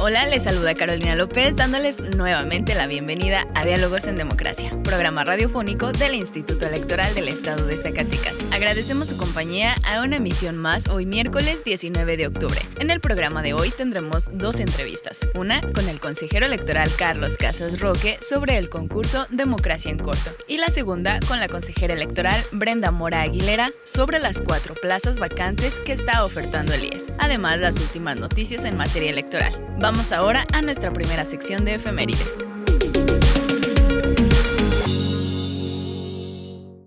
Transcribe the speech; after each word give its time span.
Hola, 0.00 0.26
les 0.26 0.42
saluda 0.42 0.74
Carolina 0.74 1.14
López 1.14 1.54
dándoles 1.54 2.00
nuevamente 2.16 2.74
la 2.74 2.88
bienvenida 2.88 3.46
a 3.54 3.64
Diálogos 3.64 4.06
en 4.06 4.16
Democracia, 4.16 4.76
programa 4.82 5.22
radiofónico 5.22 5.92
del 5.92 6.14
Instituto 6.14 6.66
Electoral 6.66 7.14
del 7.14 7.28
Estado 7.28 7.64
de 7.64 7.78
Zacatecas. 7.78 8.52
Agradecemos 8.52 9.08
su 9.08 9.16
compañía 9.16 9.76
a 9.84 10.02
una 10.02 10.16
emisión 10.16 10.56
más 10.56 10.88
hoy 10.88 11.06
miércoles 11.06 11.62
19 11.64 12.16
de 12.16 12.26
octubre. 12.26 12.60
En 12.80 12.90
el 12.90 13.00
programa 13.00 13.40
de 13.42 13.54
hoy 13.54 13.70
tendremos 13.70 14.36
dos 14.36 14.58
entrevistas, 14.58 15.20
una 15.36 15.60
con 15.72 15.88
el 15.88 16.00
consejero 16.00 16.46
electoral 16.46 16.90
Carlos 16.98 17.36
Casas 17.36 17.78
Roque 17.78 18.18
sobre 18.20 18.58
el 18.58 18.68
concurso 18.68 19.26
Democracia 19.30 19.92
en 19.92 19.98
Corto 19.98 20.32
y 20.48 20.58
la 20.58 20.68
segunda 20.68 21.20
con 21.28 21.38
la 21.38 21.48
consejera 21.48 21.94
electoral 21.94 22.42
Brenda 22.50 22.90
Mora 22.90 23.22
Aguilera 23.22 23.70
sobre 23.84 24.18
las 24.18 24.40
cuatro 24.40 24.74
plazas 24.74 25.20
vacantes 25.20 25.74
que 25.86 25.92
está 25.92 26.24
ofertando 26.24 26.74
el 26.74 26.84
IES, 26.84 27.04
además 27.18 27.60
las 27.60 27.78
últimas 27.78 28.16
noticias 28.16 28.64
en 28.64 28.76
materia 28.76 29.10
electoral. 29.10 29.54
Vamos 29.84 30.12
ahora 30.12 30.46
a 30.54 30.62
nuestra 30.62 30.90
primera 30.90 31.26
sección 31.26 31.66
de 31.66 31.74
efemérides. 31.74 32.26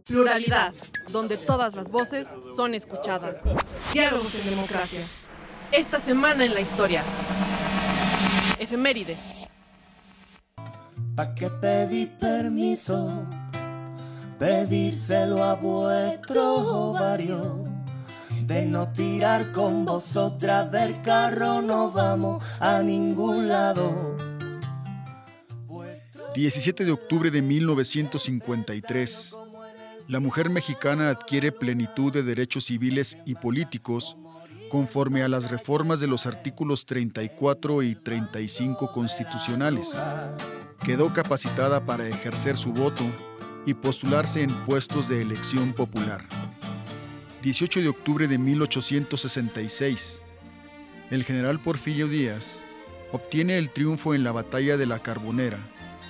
Pluralidad, 0.08 0.73
donde 1.12 1.38
todas 1.38 1.75
las 1.75 1.92
voces 1.92 2.28
son 2.56 2.73
escuchadas. 2.73 3.38
Diálogos 3.94 4.34
en 4.34 4.50
democracia. 4.50 5.02
Esta 5.72 6.00
semana 6.00 6.44
en 6.44 6.56
la 6.56 6.62
historia. 6.62 7.03
Efemérides. 8.58 9.20
¿Pa' 11.16 11.36
qué 11.36 11.52
pedí 11.52 12.08
permiso? 12.08 13.28
Pedíselo 14.40 15.44
a 15.44 15.53
vuestro 15.53 16.56
ovario 16.56 17.77
de 18.48 18.66
no 18.66 18.92
tirar 18.94 19.52
con 19.52 19.84
vosotras 19.84 20.72
del 20.72 21.02
carro 21.02 21.62
no 21.62 21.92
vamos 21.92 22.42
a 22.62 22.81
ningún 22.81 23.50
lado. 23.50 24.16
17 26.34 26.86
de 26.86 26.92
octubre 26.92 27.30
de 27.30 27.42
1953. 27.42 29.36
La 30.08 30.22
mujer 30.22 30.50
mexicana 30.50 31.09
adquiere 31.09 31.52
plenitud 31.52 32.14
de 32.14 32.23
derechos 32.23 32.66
civiles 32.66 33.18
y 33.25 33.36
políticos 33.36 34.16
conforme 34.72 35.23
a 35.23 35.28
las 35.28 35.52
reformas 35.52 36.00
de 36.00 36.08
los 36.08 36.25
artículos 36.25 36.86
34 36.86 37.84
y 37.84 37.95
35 37.95 38.94
constitucionales. 38.94 40.02
Quedó 40.86 41.14
capacitada 41.14 41.86
para 41.86 42.08
ejercer 42.08 42.56
su 42.56 42.72
voto 42.72 43.03
y 43.66 43.74
postularse 43.74 44.41
en 44.41 44.53
puestos 44.66 45.09
de 45.09 45.22
elección 45.22 45.74
popular. 45.74 46.22
18 47.44 47.81
de 47.81 47.88
octubre 47.88 48.28
de 48.28 48.38
1866, 48.38 50.24
el 51.12 51.24
general 51.24 51.59
Porfirio 51.59 52.08
Díaz 52.08 52.64
obtiene 53.12 53.58
el 53.58 53.70
triunfo 53.70 54.16
en 54.16 54.24
la 54.24 54.31
batalla 54.31 54.75
de 54.75 54.88
la 54.88 55.00
Carbonera 55.00 55.59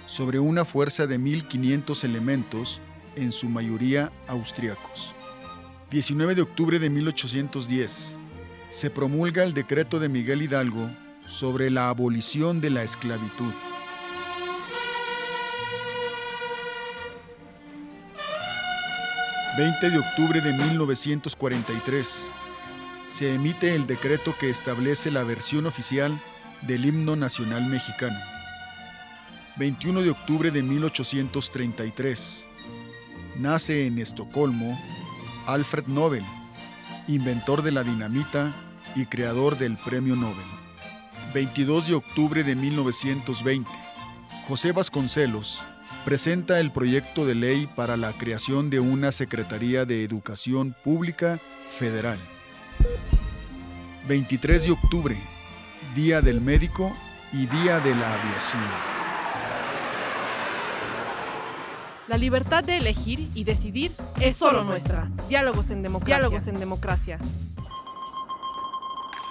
sobre 0.08 0.40
una 0.40 0.64
fuerza 0.64 1.06
de 1.06 1.20
1.500 1.20 2.04
elementos, 2.06 2.80
en 3.18 3.32
su 3.32 3.50
mayoría 3.50 4.12
austriacos. 4.28 5.12
19 5.92 6.36
de 6.36 6.42
octubre 6.44 6.80
de 6.80 6.90
1810, 6.90 8.18
se 8.70 8.90
promulga 8.90 9.44
el 9.44 9.54
decreto 9.54 10.00
de 10.00 10.08
Miguel 10.08 10.44
Hidalgo 10.44 10.90
sobre 11.26 11.70
la 11.70 11.90
abolición 11.90 12.62
de 12.62 12.70
la 12.70 12.84
esclavitud. 12.84 13.54
20 19.58 19.90
de 19.90 19.98
octubre 19.98 20.40
de 20.40 20.54
1943, 20.54 22.28
se 23.10 23.34
emite 23.34 23.74
el 23.74 23.88
decreto 23.88 24.36
que 24.38 24.52
establece 24.52 25.10
la 25.10 25.24
versión 25.24 25.66
oficial 25.66 26.16
del 26.62 26.86
himno 26.86 27.16
nacional 27.16 27.66
mexicano. 27.66 28.20
21 29.56 30.04
de 30.04 30.12
octubre 30.12 30.52
de 30.52 30.62
1833, 30.62 32.46
nace 33.40 33.88
en 33.88 33.98
Estocolmo 33.98 34.80
Alfred 35.48 35.88
Nobel, 35.88 36.24
inventor 37.08 37.64
de 37.64 37.72
la 37.72 37.84
dinamita 37.84 38.54
y 38.96 39.08
creador 39.08 39.58
del 39.58 39.76
Premio 39.78 40.16
Nobel. 40.16 40.46
22 41.34 41.88
de 41.88 41.96
octubre 41.96 42.44
de 42.44 42.54
1920, 42.54 43.68
José 44.48 44.72
Vasconcelos, 44.72 45.60
presenta 46.08 46.62
el 46.62 46.72
proyecto 46.72 47.26
de 47.26 47.36
ley 47.36 47.68
para 47.76 47.98
la 47.98 48.14
creación 48.14 48.70
de 48.70 48.80
una 48.80 49.12
Secretaría 49.12 49.84
de 49.84 50.06
Educación 50.06 50.74
Pública 50.82 51.38
Federal. 51.78 52.18
23 54.08 54.64
de 54.64 54.72
octubre, 54.72 55.18
Día 55.98 56.22
del 56.22 56.40
Médico 56.40 56.94
y 57.34 57.46
Día 57.48 57.82
de 57.82 57.94
la 57.94 58.22
Aviación. 58.22 58.64
La 62.08 62.18
libertad 62.18 62.64
de 62.64 62.78
elegir 62.78 63.30
y 63.34 63.44
decidir 63.44 63.92
es 64.22 64.38
solo 64.38 64.64
nuestra. 64.64 65.10
Diálogos 65.28 65.72
en 65.72 65.82
democracia. 65.82 66.16
Diálogos 66.20 66.48
en 66.48 66.58
democracia. 66.58 67.20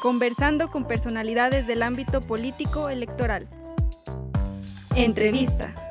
Conversando 0.03 0.71
con 0.71 0.87
personalidades 0.87 1.67
del 1.67 1.83
ámbito 1.83 2.21
político 2.21 2.91
electoral. 2.91 3.49
Entrevista. 4.95 5.86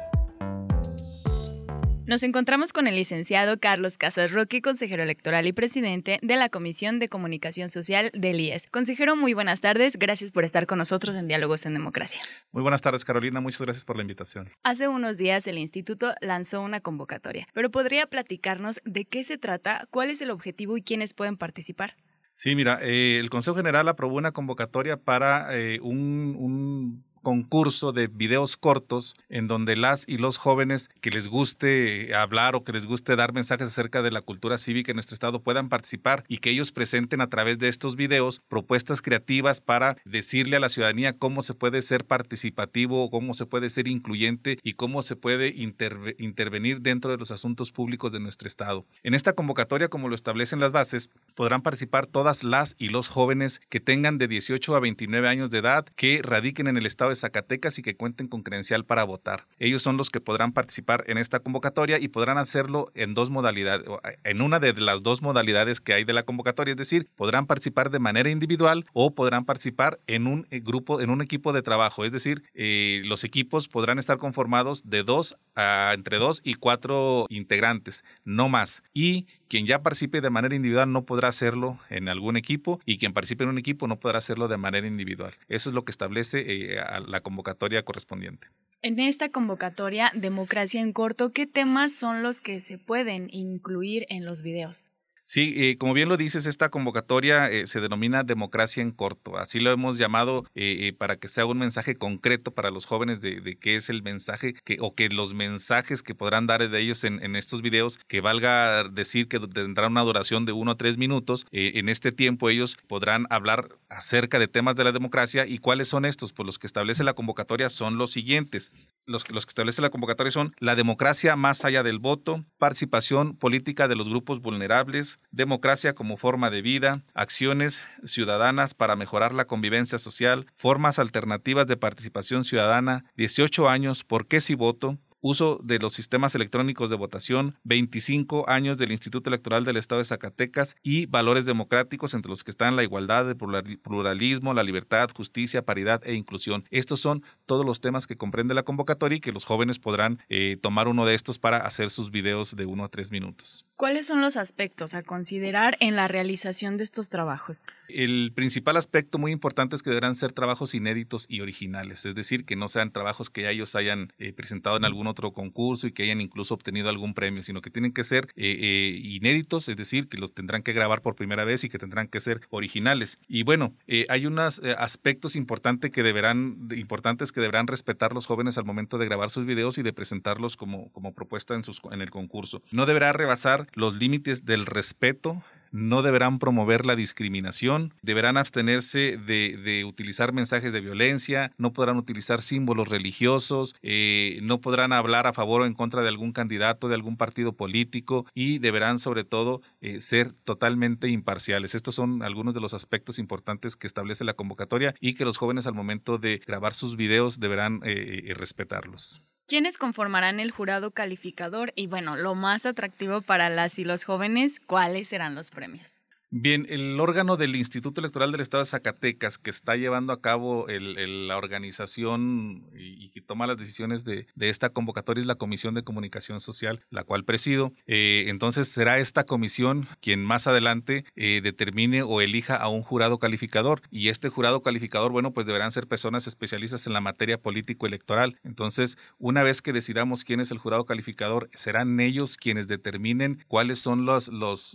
Nos 2.08 2.22
encontramos 2.22 2.72
con 2.72 2.86
el 2.86 2.94
licenciado 2.94 3.60
Carlos 3.60 3.98
Casas 3.98 4.32
Roque, 4.32 4.62
consejero 4.62 5.02
electoral 5.02 5.48
y 5.48 5.54
presidente 5.54 6.20
de 6.22 6.36
la 6.36 6.50
Comisión 6.50 7.00
de 7.00 7.10
Comunicación 7.10 7.68
Social 7.68 8.12
del 8.14 8.40
IES. 8.40 8.68
Consejero, 8.70 9.16
muy 9.16 9.34
buenas 9.34 9.60
tardes. 9.60 9.98
Gracias 9.98 10.30
por 10.30 10.44
estar 10.44 10.68
con 10.68 10.78
nosotros 10.78 11.16
en 11.16 11.28
Diálogos 11.28 11.66
en 11.66 11.74
Democracia. 11.74 12.22
Muy 12.52 12.62
buenas 12.62 12.84
tardes, 12.84 13.04
Carolina. 13.04 13.42
Muchas 13.42 13.62
gracias 13.62 13.86
por 13.86 13.96
la 13.96 14.04
invitación. 14.04 14.48
Hace 14.62 14.88
unos 14.88 15.18
días 15.18 15.48
el 15.48 15.58
instituto 15.58 16.14
lanzó 16.22 16.62
una 16.62 16.80
convocatoria, 16.80 17.48
pero 17.54 17.72
¿podría 17.72 18.06
platicarnos 18.06 18.82
de 18.86 19.06
qué 19.06 19.24
se 19.24 19.40
trata, 19.40 19.88
cuál 19.90 20.12
es 20.12 20.22
el 20.22 20.30
objetivo 20.30 20.78
y 20.78 20.84
quiénes 20.84 21.16
pueden 21.16 21.38
participar? 21.38 21.96
Sí, 22.30 22.56
mira, 22.56 22.78
eh, 22.84 23.18
el 23.20 23.32
Consejo 23.32 23.56
General 23.56 23.88
aprobó 23.88 24.18
una 24.18 24.32
convocatoria 24.32 24.98
para 24.98 25.58
eh, 25.58 25.80
un, 25.82 26.36
un 26.38 27.04
concurso 27.26 27.92
de 27.92 28.06
videos 28.06 28.56
cortos 28.56 29.16
en 29.30 29.48
donde 29.48 29.76
las 29.76 30.08
y 30.08 30.20
los 30.20 30.38
jóvenes 30.38 30.92
que 31.02 31.10
les 31.10 31.28
guste 31.28 32.14
hablar 32.14 32.56
o 32.56 32.64
que 32.64 32.72
les 32.72 32.86
guste 32.86 33.16
dar 33.16 33.34
mensajes 33.34 33.70
acerca 33.70 34.04
de 34.04 34.12
la 34.12 34.22
cultura 34.22 34.60
cívica 34.60 34.92
en 34.92 34.98
nuestro 34.98 35.16
estado 35.16 35.42
puedan 35.42 35.68
participar 35.68 36.24
y 36.28 36.38
que 36.38 36.52
ellos 36.52 36.72
presenten 36.72 37.22
a 37.22 37.28
través 37.32 37.58
de 37.58 37.68
estos 37.68 37.96
videos 37.96 38.44
propuestas 38.48 39.02
creativas 39.02 39.60
para 39.60 39.98
decirle 40.06 40.56
a 40.56 40.60
la 40.60 40.70
ciudadanía 40.70 41.18
cómo 41.18 41.42
se 41.42 41.56
puede 41.56 41.82
ser 41.82 42.06
participativo, 42.06 43.10
cómo 43.10 43.34
se 43.34 43.48
puede 43.48 43.72
ser 43.72 43.88
incluyente 43.88 44.60
y 44.62 44.74
cómo 44.74 45.02
se 45.02 45.16
puede 45.16 45.48
intervenir 45.48 46.82
dentro 46.82 47.10
de 47.10 47.18
los 47.18 47.32
asuntos 47.32 47.72
públicos 47.72 48.12
de 48.12 48.20
nuestro 48.20 48.48
estado. 48.48 48.86
En 49.02 49.16
esta 49.16 49.34
convocatoria, 49.34 49.88
como 49.88 50.10
lo 50.10 50.16
establecen 50.16 50.60
las 50.60 50.74
bases, 50.74 51.10
podrán 51.34 51.64
participar 51.64 52.06
todas 52.06 52.44
las 52.44 52.76
y 52.78 52.90
los 52.90 53.08
jóvenes 53.08 53.62
que 53.70 53.80
tengan 53.80 54.20
de 54.20 54.28
18 54.28 54.76
a 54.76 54.80
29 54.80 55.28
años 55.28 55.50
de 55.50 55.58
edad, 55.58 55.88
que 55.96 56.22
radiquen 56.22 56.68
en 56.68 56.78
el 56.78 56.86
estado 56.86 57.15
Zacatecas 57.16 57.80
y 57.80 57.82
que 57.82 57.96
cuenten 57.96 58.28
con 58.28 58.44
credencial 58.44 58.86
para 58.86 59.04
votar. 59.04 59.48
Ellos 59.60 59.82
son 59.82 59.98
los 59.98 60.10
que 60.10 60.22
podrán 60.22 60.54
participar 60.54 61.04
en 61.08 61.18
esta 61.18 61.40
convocatoria 61.40 62.00
y 62.00 62.08
podrán 62.08 62.38
hacerlo 62.38 62.92
en 62.96 63.14
dos 63.14 63.30
modalidades, 63.30 63.88
en 64.24 64.42
una 64.42 64.60
de 64.60 64.74
las 64.74 65.04
dos 65.04 65.22
modalidades 65.22 65.82
que 65.82 65.94
hay 65.94 66.04
de 66.04 66.14
la 66.14 66.24
convocatoria, 66.24 66.72
es 66.72 66.78
decir, 66.78 67.08
podrán 67.16 67.48
participar 67.48 67.90
de 67.90 68.00
manera 68.00 68.30
individual 68.30 68.86
o 68.94 69.14
podrán 69.14 69.46
participar 69.46 70.00
en 70.08 70.28
un 70.28 70.48
eh, 70.52 70.60
grupo, 70.60 71.02
en 71.02 71.10
un 71.10 71.22
equipo 71.22 71.54
de 71.54 71.62
trabajo, 71.62 72.06
es 72.06 72.12
decir, 72.12 72.44
eh, 72.54 73.02
los 73.06 73.24
equipos 73.24 73.68
podrán 73.68 74.00
estar 74.00 74.18
conformados 74.18 74.90
de 74.90 75.04
dos 75.04 75.38
entre 75.56 76.18
dos 76.18 76.42
y 76.44 76.56
cuatro 76.56 77.26
integrantes, 77.30 78.04
no 78.24 78.50
más. 78.50 78.84
Y 78.94 79.28
quien 79.48 79.66
ya 79.66 79.82
participe 79.82 80.22
de 80.22 80.30
manera 80.30 80.56
individual 80.56 80.92
no 80.92 81.06
podrá 81.06 81.28
hacerlo 81.30 81.80
en 81.90 82.10
algún 82.10 82.38
equipo 82.38 82.80
y 82.86 82.98
quien 82.98 83.14
participe 83.14 83.44
en 83.44 83.50
un 83.50 83.58
equipo 83.58 83.88
no 83.88 84.00
podrá 84.00 84.18
hacerlo 84.18 84.48
de 84.48 84.58
manera 84.58 84.88
individual. 84.88 85.34
Eso 85.48 85.70
es 85.70 85.76
lo 85.76 85.86
que 85.86 85.92
establece 85.92 86.44
eh, 86.48 86.82
la 87.08 87.22
convocatoria 87.22 87.84
correspondiente. 87.84 88.48
En 88.82 89.00
esta 89.00 89.30
convocatoria 89.30 90.12
Democracia 90.14 90.82
en 90.82 90.94
Corto, 90.94 91.32
¿qué 91.32 91.48
temas 91.48 91.96
son 91.96 92.22
los 92.22 92.40
que 92.40 92.60
se 92.60 92.78
pueden 92.78 93.30
incluir 93.32 94.06
en 94.10 94.26
los 94.26 94.44
videos? 94.44 94.92
Sí, 95.28 95.56
eh, 95.58 95.78
como 95.80 95.96
bien 95.96 96.08
lo 96.08 96.18
dices, 96.18 96.46
esta 96.46 96.70
convocatoria 96.70 97.50
eh, 97.50 97.66
se 97.66 97.82
denomina 97.82 98.22
democracia 98.22 98.84
en 98.84 98.92
corto. 98.92 99.40
Así 99.40 99.60
lo 99.60 99.72
hemos 99.72 99.98
llamado 99.98 100.44
eh, 100.54 100.94
para 101.00 101.18
que 101.18 101.28
sea 101.28 101.48
un 101.48 101.58
mensaje 101.58 101.96
concreto 101.96 102.52
para 102.54 102.70
los 102.70 102.86
jóvenes 102.86 103.22
de, 103.22 103.58
qué 103.60 103.76
es 103.76 103.90
el 103.90 104.04
mensaje 104.04 104.54
que, 104.54 104.78
o 104.80 104.94
que 104.94 105.10
los 105.10 105.34
mensajes 105.34 106.04
que 106.04 106.14
podrán 106.14 106.46
dar 106.46 106.70
de 106.70 106.80
ellos 106.80 107.04
en, 107.04 107.36
estos 107.36 107.64
videos, 107.64 107.98
que 108.08 108.22
valga 108.22 108.88
decir 108.88 109.28
que 109.28 109.40
tendrán 109.40 109.94
una 109.94 110.04
duración 110.04 110.46
de 110.46 110.52
uno 110.52 110.74
a 110.74 110.78
tres 110.78 111.00
minutos. 111.00 111.48
en 111.52 111.90
este 111.90 112.12
tiempo 112.12 112.52
ellos 112.52 112.78
podrán 112.88 113.26
hablar 113.32 113.70
acerca 113.90 114.38
de 114.38 114.48
temas 114.48 114.76
de 114.76 114.84
la 114.84 114.92
democracia 114.92 115.48
y 115.48 115.58
cuáles 115.58 115.88
son 115.88 116.06
estos. 116.06 116.34
Pues 116.34 116.46
los 116.46 116.60
que 116.60 116.68
establece 116.68 117.04
la 117.04 117.14
convocatoria 117.14 117.72
son 117.72 117.98
los 117.98 118.12
siguientes. 118.12 118.72
Los 119.08 119.24
que 119.24 119.38
establece 119.40 119.82
la 119.82 119.90
convocatoria 119.90 120.32
son 120.32 120.54
la 120.60 120.76
democracia 120.76 121.36
más 121.36 121.66
allá 121.66 121.82
del 121.82 121.98
voto, 121.98 122.46
participación 122.60 123.36
política 123.36 123.88
de 123.88 123.96
los 123.96 124.08
grupos 124.08 124.40
vulnerables, 124.40 125.15
democracia 125.32 125.94
como 125.94 126.18
forma 126.18 126.50
de 126.50 126.62
vida, 126.62 127.04
acciones 127.14 127.84
ciudadanas 128.04 128.74
para 128.74 128.96
mejorar 128.96 129.34
la 129.34 129.46
convivencia 129.46 129.98
social, 129.98 130.46
formas 130.56 131.00
alternativas 131.00 131.68
de 131.68 131.78
participación 131.78 132.46
ciudadana, 132.46 133.06
18 133.18 133.70
años, 133.70 134.04
¿por 134.04 134.28
qué 134.28 134.42
si 134.42 134.56
voto? 134.56 134.98
Uso 135.28 135.60
de 135.64 135.80
los 135.80 135.94
sistemas 135.94 136.36
electrónicos 136.36 136.92
de 136.92 136.96
votación, 136.96 137.58
25 137.64 138.48
años 138.48 138.78
del 138.78 138.92
Instituto 138.92 139.32
Electoral 139.32 139.66
del 139.66 139.78
Estado 139.78 139.98
de 139.98 140.06
Zacatecas 140.06 140.76
y 140.84 141.08
valores 141.08 141.48
democráticos 141.48 142.14
entre 142.14 142.30
los 142.30 142.44
que 142.44 142.52
están 142.52 142.76
la 142.76 142.84
igualdad, 142.84 143.28
el 143.28 143.36
pluralismo, 143.36 144.54
la 144.54 144.62
libertad, 144.62 145.10
justicia, 145.16 145.66
paridad 145.66 146.04
e 146.06 146.14
inclusión. 146.14 146.66
Estos 146.70 147.00
son 147.00 147.24
todos 147.48 147.66
los 147.66 147.82
temas 147.82 148.06
que 148.06 148.18
comprende 148.18 148.54
la 148.54 148.62
convocatoria 148.62 149.18
y 149.18 149.20
que 149.20 149.32
los 149.32 149.46
jóvenes 149.46 149.80
podrán 149.80 150.20
eh, 150.30 150.58
tomar 150.62 150.88
uno 150.88 151.08
de 151.08 151.16
estos 151.16 151.40
para 151.40 151.58
hacer 151.58 151.90
sus 151.90 152.12
videos 152.12 152.56
de 152.56 152.68
uno 152.68 152.84
a 152.84 152.90
tres 152.90 153.10
minutos. 153.10 153.66
¿Cuáles 153.78 154.06
son 154.06 154.22
los 154.22 154.38
aspectos 154.38 154.94
a 154.94 155.02
considerar 155.02 155.76
en 155.80 155.96
la 155.96 156.08
realización 156.08 156.78
de 156.78 156.84
estos 156.84 157.10
trabajos? 157.10 157.66
El 157.90 158.32
principal 158.36 158.78
aspecto 158.78 159.18
muy 159.18 159.32
importante 159.32 159.76
es 159.76 159.82
que 159.82 159.90
deberán 159.90 160.16
ser 160.16 160.34
trabajos 160.34 160.76
inéditos 160.76 161.26
y 161.28 161.42
originales, 161.42 162.06
es 162.06 162.14
decir, 162.14 162.46
que 162.46 162.56
no 162.56 162.68
sean 162.68 162.92
trabajos 162.92 163.32
que 163.32 163.42
ya 163.42 163.50
ellos 163.50 163.76
hayan 163.76 164.14
eh, 164.20 164.32
presentado 164.32 164.78
en 164.78 164.86
algún 164.86 165.08
otro 165.08 165.15
concurso 165.16 165.88
y 165.88 165.92
que 165.92 166.04
hayan 166.04 166.22
incluso 166.22 166.54
obtenido 166.54 166.90
algún 166.90 167.14
premio, 167.14 167.44
sino 167.44 167.62
que 167.62 167.70
tienen 167.70 167.94
que 167.94 168.04
ser 168.04 168.28
eh, 168.36 168.58
eh, 168.60 169.00
inéditos, 169.02 169.70
es 169.70 169.78
decir, 169.78 170.08
que 170.08 170.18
los 170.18 170.34
tendrán 170.34 170.64
que 170.64 170.74
grabar 170.74 171.02
por 171.02 171.16
primera 171.16 171.46
vez 171.46 171.64
y 171.64 171.70
que 171.70 171.78
tendrán 171.78 172.08
que 172.08 172.20
ser 172.20 172.42
originales. 172.50 173.20
Y 173.28 173.44
bueno, 173.44 173.74
eh, 173.88 174.06
hay 174.10 174.26
unos 174.26 174.62
aspectos 174.78 175.36
importantes 175.36 175.92
que 175.92 176.04
deberán, 176.04 176.68
importantes 176.76 177.32
que 177.32 177.42
deberán 177.42 177.68
respetar 177.68 178.14
los 178.14 178.26
jóvenes 178.26 178.58
al 178.58 178.66
momento 178.66 178.98
de 178.98 179.06
grabar 179.06 179.30
sus 179.30 179.46
videos 179.46 179.78
y 179.78 179.84
de 179.84 179.94
presentarlos 179.94 180.58
como, 180.58 180.92
como 180.92 181.14
propuesta 181.14 181.56
en, 181.56 181.64
sus, 181.64 181.82
en 181.92 182.02
el 182.02 182.12
concurso. 182.12 182.62
No 182.72 182.86
deberá 182.86 183.14
rebasar 183.14 183.68
los 183.74 183.96
límites 183.96 184.46
del 184.46 184.66
respeto 184.66 185.44
no 185.76 186.02
deberán 186.02 186.40
promover 186.40 186.86
la 186.86 186.96
discriminación, 186.96 187.94
deberán 188.02 188.38
abstenerse 188.38 189.18
de, 189.18 189.84
utilizar 189.86 190.32
mensajes 190.32 190.72
de 190.72 190.80
violencia, 190.80 191.52
no 191.58 191.74
podrán 191.74 191.98
utilizar 191.98 192.42
símbolos 192.42 192.88
religiosos, 192.88 193.76
eh, 193.82 194.40
no 194.42 194.62
podrán 194.62 194.94
hablar 194.94 195.28
a 195.28 195.34
favor 195.34 195.62
o 195.62 195.66
en 195.66 195.74
contra 195.74 196.02
de 196.02 196.08
algún 196.08 196.32
candidato, 196.32 196.88
de 196.88 196.96
algún 196.96 197.18
partido 197.18 197.54
político 197.54 198.26
y 198.34 198.60
deberán 198.60 199.00
sobre 199.00 199.26
todo 199.26 199.62
eh, 199.82 200.00
ser 200.00 200.32
totalmente 200.32 201.10
imparciales. 201.10 201.76
Estos 201.76 201.96
son 201.96 202.24
algunos 202.24 202.54
de 202.54 202.62
los 202.62 202.74
aspectos 202.74 203.20
importantes 203.20 203.76
que 203.76 203.88
establece 203.88 204.24
la 204.24 204.34
convocatoria 204.34 204.96
y 205.02 205.14
que 205.16 205.26
los 205.26 205.38
jóvenes 205.38 205.68
al 205.68 205.74
momento 205.74 206.18
de 206.18 206.42
grabar 206.48 206.74
sus 206.74 206.96
videos 206.96 207.40
deberán 207.40 207.82
eh, 207.84 208.34
respetarlos. 208.36 209.22
¿Quiénes 209.48 209.78
conformarán 209.78 210.40
el 210.40 210.50
jurado 210.50 210.90
calificador? 210.90 211.72
Y 211.76 211.86
bueno, 211.86 212.16
lo 212.16 212.34
más 212.34 212.66
atractivo 212.66 213.22
para 213.22 213.50
las 213.52 213.78
y 213.78 213.84
los 213.84 214.04
jóvenes, 214.04 214.60
¿cuáles 214.60 215.10
serán 215.10 215.36
los 215.36 215.52
premios? 215.52 216.05
Bien, 216.38 216.68
el 216.70 217.00
órgano 217.00 217.38
del 217.38 217.56
Instituto 217.56 218.02
Electoral 218.02 218.34
del 218.34 218.42
Estado 218.42 218.62
de 218.62 218.70
Zacatecas 218.70 219.38
que 219.38 219.50
está 219.50 219.78
llevando 219.78 220.12
a 220.12 220.20
cabo 220.20 220.66
la 220.68 221.38
organización 221.38 222.66
y, 222.78 223.08
que 223.12 223.22
toma 223.22 223.48
las 223.48 223.58
decisiones 223.58 224.04
de, 224.04 224.28
esta 224.38 224.70
convocatoria 224.70 225.22
es 225.22 225.28
la 225.28 225.36
Comisión 225.36 225.76
de 225.76 225.84
Comunicación 225.84 226.42
Social, 226.42 226.84
la 226.90 227.06
cual 227.06 227.24
presido. 227.24 227.72
Eh, 227.88 228.26
entonces 228.28 228.68
será 228.68 229.00
esta 229.00 229.24
comisión 229.24 229.88
quien 230.02 230.26
más 230.26 230.46
adelante 230.46 231.06
eh, 231.16 231.40
determine 231.42 232.04
o 232.04 232.20
elija 232.20 232.58
a 232.58 232.68
un 232.68 232.82
jurado 232.82 233.18
calificador 233.18 233.82
y 233.90 234.10
este 234.10 234.28
jurado 234.28 234.62
calificador, 234.62 235.14
bueno, 235.14 235.32
pues 235.32 235.48
deberán 235.48 235.72
ser 235.72 235.88
personas 235.88 236.28
especialistas 236.28 236.86
en 236.86 236.92
la 236.92 237.00
materia 237.00 237.38
político-electoral. 237.38 238.38
Entonces, 238.44 238.98
una 239.20 239.42
vez 239.42 239.62
que 239.62 239.72
decidamos 239.72 240.26
quién 240.26 240.42
es 240.42 240.52
el 240.52 240.58
jurado 240.58 240.84
calificador, 240.84 241.50
serán 241.54 241.98
ellos 242.02 242.36
quienes 242.36 242.68
determinen 242.68 243.42
cuáles 243.48 243.80
son 243.80 244.06
los, 244.06 244.30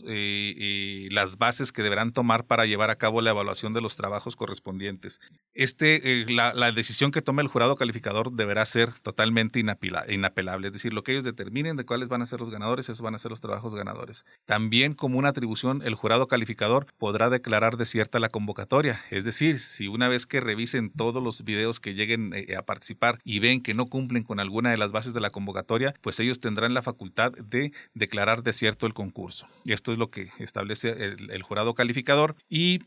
eh, 0.06 1.08
las 1.10 1.36
bases 1.36 1.49
que 1.50 1.82
deberán 1.82 2.12
tomar 2.12 2.44
para 2.44 2.64
llevar 2.64 2.90
a 2.90 2.96
cabo 2.96 3.20
la 3.20 3.30
evaluación 3.30 3.72
de 3.72 3.80
los 3.80 3.96
trabajos 3.96 4.36
correspondientes. 4.36 5.20
Este, 5.52 6.22
eh, 6.22 6.26
la, 6.28 6.70
decisión 6.70 7.10
que 7.10 7.22
tome 7.22 7.42
el 7.42 7.48
jurado 7.48 7.74
calificador 7.74 8.32
deberá 8.32 8.64
ser 8.64 8.92
totalmente 9.02 9.58
inapelable, 9.58 10.68
es 10.68 10.72
decir, 10.72 10.92
lo 10.92 11.02
que 11.02 11.12
ellos 11.12 11.24
determinen 11.24 11.76
de 11.76 11.84
cuáles 11.84 12.08
van 12.08 12.22
a 12.22 12.26
ser 12.26 12.38
los 12.38 12.50
ganadores, 12.50 12.88
esos 12.88 13.00
van 13.00 13.16
a 13.16 13.18
ser 13.18 13.32
los 13.32 13.40
trabajos 13.40 13.74
ganadores. 13.74 14.24
También 14.46 14.94
como 14.94 15.18
una 15.18 15.30
atribución, 15.30 15.82
el 15.84 15.96
jurado 15.96 16.28
calificador 16.28 16.86
podrá 16.98 17.28
declarar 17.30 17.76
desierta 17.76 18.20
la 18.20 18.28
convocatoria, 18.28 19.02
es 19.10 19.24
decir, 19.24 19.58
si 19.58 19.88
una 19.88 20.08
vez 20.08 20.26
que 20.26 20.40
revisen 20.40 20.90
todos 20.90 21.22
los 21.22 21.42
videos 21.44 21.80
que 21.80 21.94
lleguen 21.94 22.32
eh, 22.32 22.56
a 22.56 22.62
participar 22.62 23.18
y 23.24 23.40
ven 23.40 23.60
que 23.60 23.74
no 23.74 23.86
cumplen 23.86 24.22
con 24.22 24.38
alguna 24.38 24.70
de 24.70 24.76
las 24.76 24.92
bases 24.92 25.14
de 25.14 25.20
la 25.20 25.30
convocatoria, 25.30 25.94
pues 26.00 26.20
ellos 26.20 26.38
tendrán 26.38 26.74
la 26.74 26.82
facultad 26.82 27.32
de 27.32 27.72
declarar 27.94 28.44
desierto 28.44 28.86
el 28.86 28.94
concurso. 28.94 29.48
Y 29.64 29.72
esto 29.72 29.90
es 29.90 29.98
lo 29.98 30.10
que 30.10 30.30
establece 30.38 30.90
el 30.90 31.29
el 31.30 31.42
jurado 31.42 31.74
calificador 31.74 32.36
y 32.48 32.80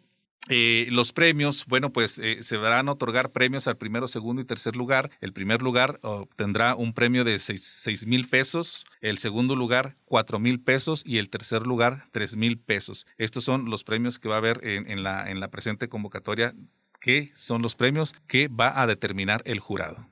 eh, 0.50 0.88
los 0.90 1.14
premios, 1.14 1.66
bueno, 1.68 1.92
pues 1.94 2.20
eh, 2.20 2.44
se 2.44 2.58
a 2.58 2.92
otorgar 2.92 3.32
premios 3.32 3.68
al 3.70 3.78
primero, 3.78 4.08
segundo 4.08 4.42
y 4.42 4.46
tercer 4.46 4.76
lugar. 4.76 5.10
El 5.22 5.32
primer 5.32 5.62
lugar 5.62 6.00
obtendrá 6.02 6.76
un 6.76 6.94
premio 6.94 7.24
de 7.24 7.40
seis 7.40 8.06
mil 8.06 8.28
pesos, 8.28 8.86
el 9.00 9.20
segundo 9.20 9.56
lugar 9.56 9.96
cuatro 10.04 10.40
mil 10.40 10.60
pesos 10.60 11.02
y 11.06 11.18
el 11.18 11.30
tercer 11.30 11.62
lugar 11.62 12.08
tres 12.12 12.36
mil 12.36 12.58
pesos. 12.58 13.08
Estos 13.18 13.46
son 13.46 13.70
los 13.70 13.86
premios 13.86 14.20
que 14.20 14.28
va 14.28 14.36
a 14.36 14.40
haber 14.40 14.60
en, 14.68 15.02
la, 15.04 15.32
en 15.32 15.40
la 15.40 15.48
presente 15.48 15.88
convocatoria, 15.88 16.54
que 17.00 17.32
son 17.36 17.62
los 17.62 17.76
premios 17.76 18.14
que 18.28 18.50
va 18.50 18.82
a 18.82 18.86
determinar 18.86 19.44
el 19.46 19.62
jurado. 19.62 20.06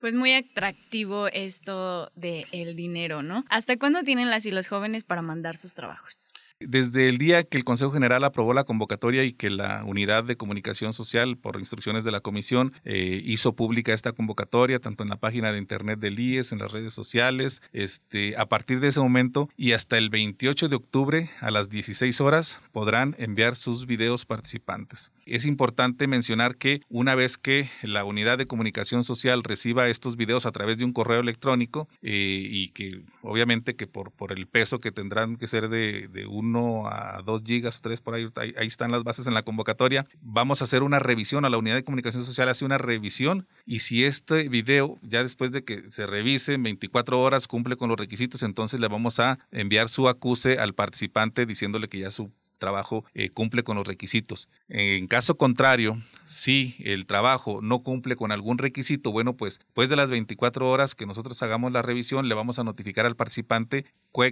Pues 0.00 0.14
muy 0.14 0.32
atractivo 0.32 1.28
esto 1.28 2.12
del 2.14 2.46
el 2.52 2.76
dinero, 2.76 3.22
¿no? 3.22 3.44
¿Hasta 3.48 3.78
cuándo 3.78 4.02
tienen 4.02 4.30
las 4.30 4.46
y 4.46 4.50
los 4.50 4.68
jóvenes 4.68 5.02
para 5.02 5.22
mandar 5.22 5.56
sus 5.56 5.74
trabajos? 5.74 6.28
Desde 6.60 7.08
el 7.08 7.18
día 7.18 7.44
que 7.44 7.56
el 7.56 7.62
Consejo 7.62 7.92
General 7.92 8.24
aprobó 8.24 8.52
la 8.52 8.64
convocatoria 8.64 9.22
y 9.22 9.32
que 9.32 9.48
la 9.48 9.84
Unidad 9.84 10.24
de 10.24 10.36
Comunicación 10.36 10.92
Social, 10.92 11.36
por 11.36 11.56
instrucciones 11.60 12.02
de 12.02 12.10
la 12.10 12.20
Comisión, 12.20 12.72
eh, 12.84 13.22
hizo 13.24 13.52
pública 13.52 13.94
esta 13.94 14.10
convocatoria, 14.10 14.80
tanto 14.80 15.04
en 15.04 15.08
la 15.08 15.18
página 15.18 15.52
de 15.52 15.58
internet 15.58 16.00
del 16.00 16.18
IES, 16.18 16.50
en 16.50 16.58
las 16.58 16.72
redes 16.72 16.92
sociales, 16.92 17.62
este, 17.72 18.36
a 18.36 18.46
partir 18.46 18.80
de 18.80 18.88
ese 18.88 18.98
momento 18.98 19.48
y 19.56 19.70
hasta 19.70 19.98
el 19.98 20.10
28 20.10 20.68
de 20.68 20.74
octubre 20.74 21.30
a 21.40 21.52
las 21.52 21.68
16 21.68 22.20
horas 22.20 22.60
podrán 22.72 23.14
enviar 23.18 23.54
sus 23.54 23.86
videos 23.86 24.26
participantes. 24.26 25.12
Es 25.26 25.46
importante 25.46 26.08
mencionar 26.08 26.56
que 26.56 26.80
una 26.88 27.14
vez 27.14 27.38
que 27.38 27.70
la 27.82 28.04
Unidad 28.04 28.36
de 28.36 28.48
Comunicación 28.48 29.04
Social 29.04 29.44
reciba 29.44 29.88
estos 29.88 30.16
videos 30.16 30.44
a 30.44 30.50
través 30.50 30.78
de 30.78 30.84
un 30.84 30.92
correo 30.92 31.20
electrónico 31.20 31.88
eh, 32.02 32.48
y 32.50 32.70
que 32.70 33.02
obviamente 33.22 33.76
que 33.76 33.86
por, 33.86 34.10
por 34.10 34.32
el 34.32 34.48
peso 34.48 34.80
que 34.80 34.90
tendrán 34.90 35.36
que 35.36 35.46
ser 35.46 35.68
de, 35.68 36.08
de 36.08 36.26
un 36.26 36.47
a 36.56 37.22
2 37.24 37.42
gigas, 37.44 37.80
3 37.80 38.00
por 38.00 38.14
ahí, 38.14 38.28
ahí, 38.36 38.66
están 38.66 38.90
las 38.92 39.04
bases 39.04 39.26
en 39.26 39.34
la 39.34 39.42
convocatoria. 39.42 40.06
Vamos 40.20 40.60
a 40.60 40.64
hacer 40.64 40.82
una 40.82 40.98
revisión, 40.98 41.44
a 41.44 41.50
la 41.50 41.58
unidad 41.58 41.76
de 41.76 41.84
comunicación 41.84 42.24
social 42.24 42.48
hace 42.48 42.64
una 42.64 42.78
revisión 42.78 43.46
y 43.66 43.80
si 43.80 44.04
este 44.04 44.48
video, 44.48 44.98
ya 45.02 45.22
después 45.22 45.52
de 45.52 45.64
que 45.64 45.90
se 45.90 46.06
revise 46.06 46.54
en 46.54 46.62
24 46.62 47.20
horas, 47.20 47.46
cumple 47.48 47.76
con 47.76 47.88
los 47.88 47.98
requisitos, 47.98 48.42
entonces 48.42 48.80
le 48.80 48.88
vamos 48.88 49.20
a 49.20 49.38
enviar 49.50 49.88
su 49.88 50.08
acuse 50.08 50.58
al 50.58 50.74
participante 50.74 51.46
diciéndole 51.46 51.88
que 51.88 52.00
ya 52.00 52.10
su 52.10 52.30
trabajo 52.58 53.04
eh, 53.14 53.30
cumple 53.30 53.62
con 53.62 53.76
los 53.76 53.86
requisitos. 53.86 54.48
En 54.68 55.06
caso 55.06 55.36
contrario, 55.36 56.02
si 56.26 56.76
el 56.80 57.06
trabajo 57.06 57.60
no 57.62 57.82
cumple 57.82 58.16
con 58.16 58.32
algún 58.32 58.58
requisito, 58.58 59.10
bueno, 59.10 59.36
pues 59.36 59.60
después 59.60 59.88
de 59.88 59.96
las 59.96 60.10
24 60.10 60.68
horas 60.68 60.94
que 60.94 61.06
nosotros 61.06 61.42
hagamos 61.42 61.72
la 61.72 61.82
revisión, 61.82 62.28
le 62.28 62.34
vamos 62.34 62.58
a 62.58 62.64
notificar 62.64 63.06
al 63.06 63.16
participante 63.16 63.86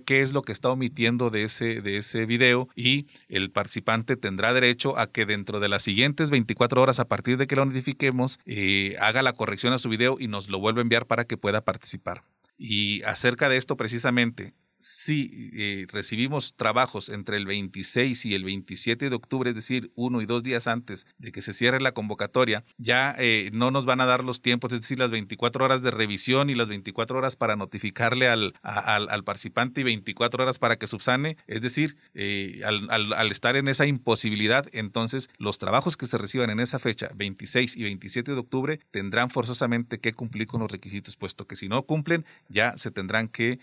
qué 0.04 0.22
es 0.22 0.32
lo 0.32 0.42
que 0.42 0.52
está 0.52 0.70
omitiendo 0.70 1.30
de 1.30 1.44
ese, 1.44 1.80
de 1.80 1.98
ese 1.98 2.26
video 2.26 2.68
y 2.74 3.06
el 3.28 3.50
participante 3.50 4.16
tendrá 4.16 4.52
derecho 4.52 4.98
a 4.98 5.06
que 5.06 5.26
dentro 5.26 5.60
de 5.60 5.68
las 5.68 5.82
siguientes 5.82 6.30
24 6.30 6.82
horas, 6.82 6.98
a 6.98 7.06
partir 7.06 7.36
de 7.36 7.46
que 7.46 7.56
lo 7.56 7.64
notifiquemos, 7.64 8.40
eh, 8.46 8.96
haga 9.00 9.22
la 9.22 9.32
corrección 9.32 9.72
a 9.72 9.78
su 9.78 9.88
video 9.88 10.16
y 10.18 10.28
nos 10.28 10.48
lo 10.48 10.58
vuelva 10.58 10.80
a 10.80 10.82
enviar 10.82 11.06
para 11.06 11.24
que 11.24 11.36
pueda 11.36 11.60
participar. 11.60 12.22
Y 12.58 13.02
acerca 13.02 13.48
de 13.48 13.58
esto 13.58 13.76
precisamente, 13.76 14.54
si 14.78 15.50
eh, 15.54 15.86
recibimos 15.90 16.54
trabajos 16.56 17.08
entre 17.08 17.36
el 17.36 17.46
26 17.46 18.24
y 18.26 18.34
el 18.34 18.44
27 18.44 19.10
de 19.10 19.16
octubre, 19.16 19.50
es 19.50 19.56
decir, 19.56 19.90
uno 19.94 20.20
y 20.20 20.26
dos 20.26 20.42
días 20.42 20.66
antes 20.66 21.06
de 21.18 21.32
que 21.32 21.40
se 21.40 21.52
cierre 21.52 21.80
la 21.80 21.92
convocatoria, 21.92 22.64
ya 22.78 23.14
eh, 23.18 23.50
no 23.52 23.70
nos 23.70 23.84
van 23.84 24.00
a 24.00 24.06
dar 24.06 24.22
los 24.22 24.42
tiempos, 24.42 24.72
es 24.72 24.82
decir, 24.82 24.98
las 24.98 25.10
24 25.10 25.64
horas 25.64 25.82
de 25.82 25.90
revisión 25.90 26.50
y 26.50 26.54
las 26.54 26.68
24 26.68 27.18
horas 27.18 27.36
para 27.36 27.56
notificarle 27.56 28.28
al, 28.28 28.54
al, 28.62 29.24
participante 29.24 29.80
y 29.80 29.84
24 29.84 30.42
horas 30.42 30.58
para 30.58 30.76
que 30.76 30.86
subsane. 30.86 31.36
Es 31.46 31.62
decir, 31.62 31.96
eh, 32.14 32.60
al, 32.64 32.90
al, 32.90 33.30
estar 33.30 33.56
en 33.56 33.68
esa 33.68 33.86
imposibilidad, 33.86 34.66
entonces 34.72 35.30
los 35.38 35.58
trabajos 35.58 35.96
que 35.96 36.06
se 36.06 36.18
reciban 36.18 36.50
en 36.50 36.60
esa 36.60 36.78
fecha, 36.78 37.10
26 37.14 37.76
y 37.76 37.82
27 37.82 38.32
de 38.32 38.38
octubre, 38.38 38.80
tendrán 38.90 39.30
forzosamente 39.30 39.98
que 39.98 40.12
cumplir 40.12 40.46
con 40.46 40.60
los 40.60 40.70
requisitos, 40.70 41.16
puesto 41.16 41.46
que 41.46 41.56
si 41.56 41.68
no 41.68 41.82
cumplen, 41.82 42.24
ya 42.48 42.76
se 42.76 42.90
tendrán 42.90 43.28
que 43.28 43.58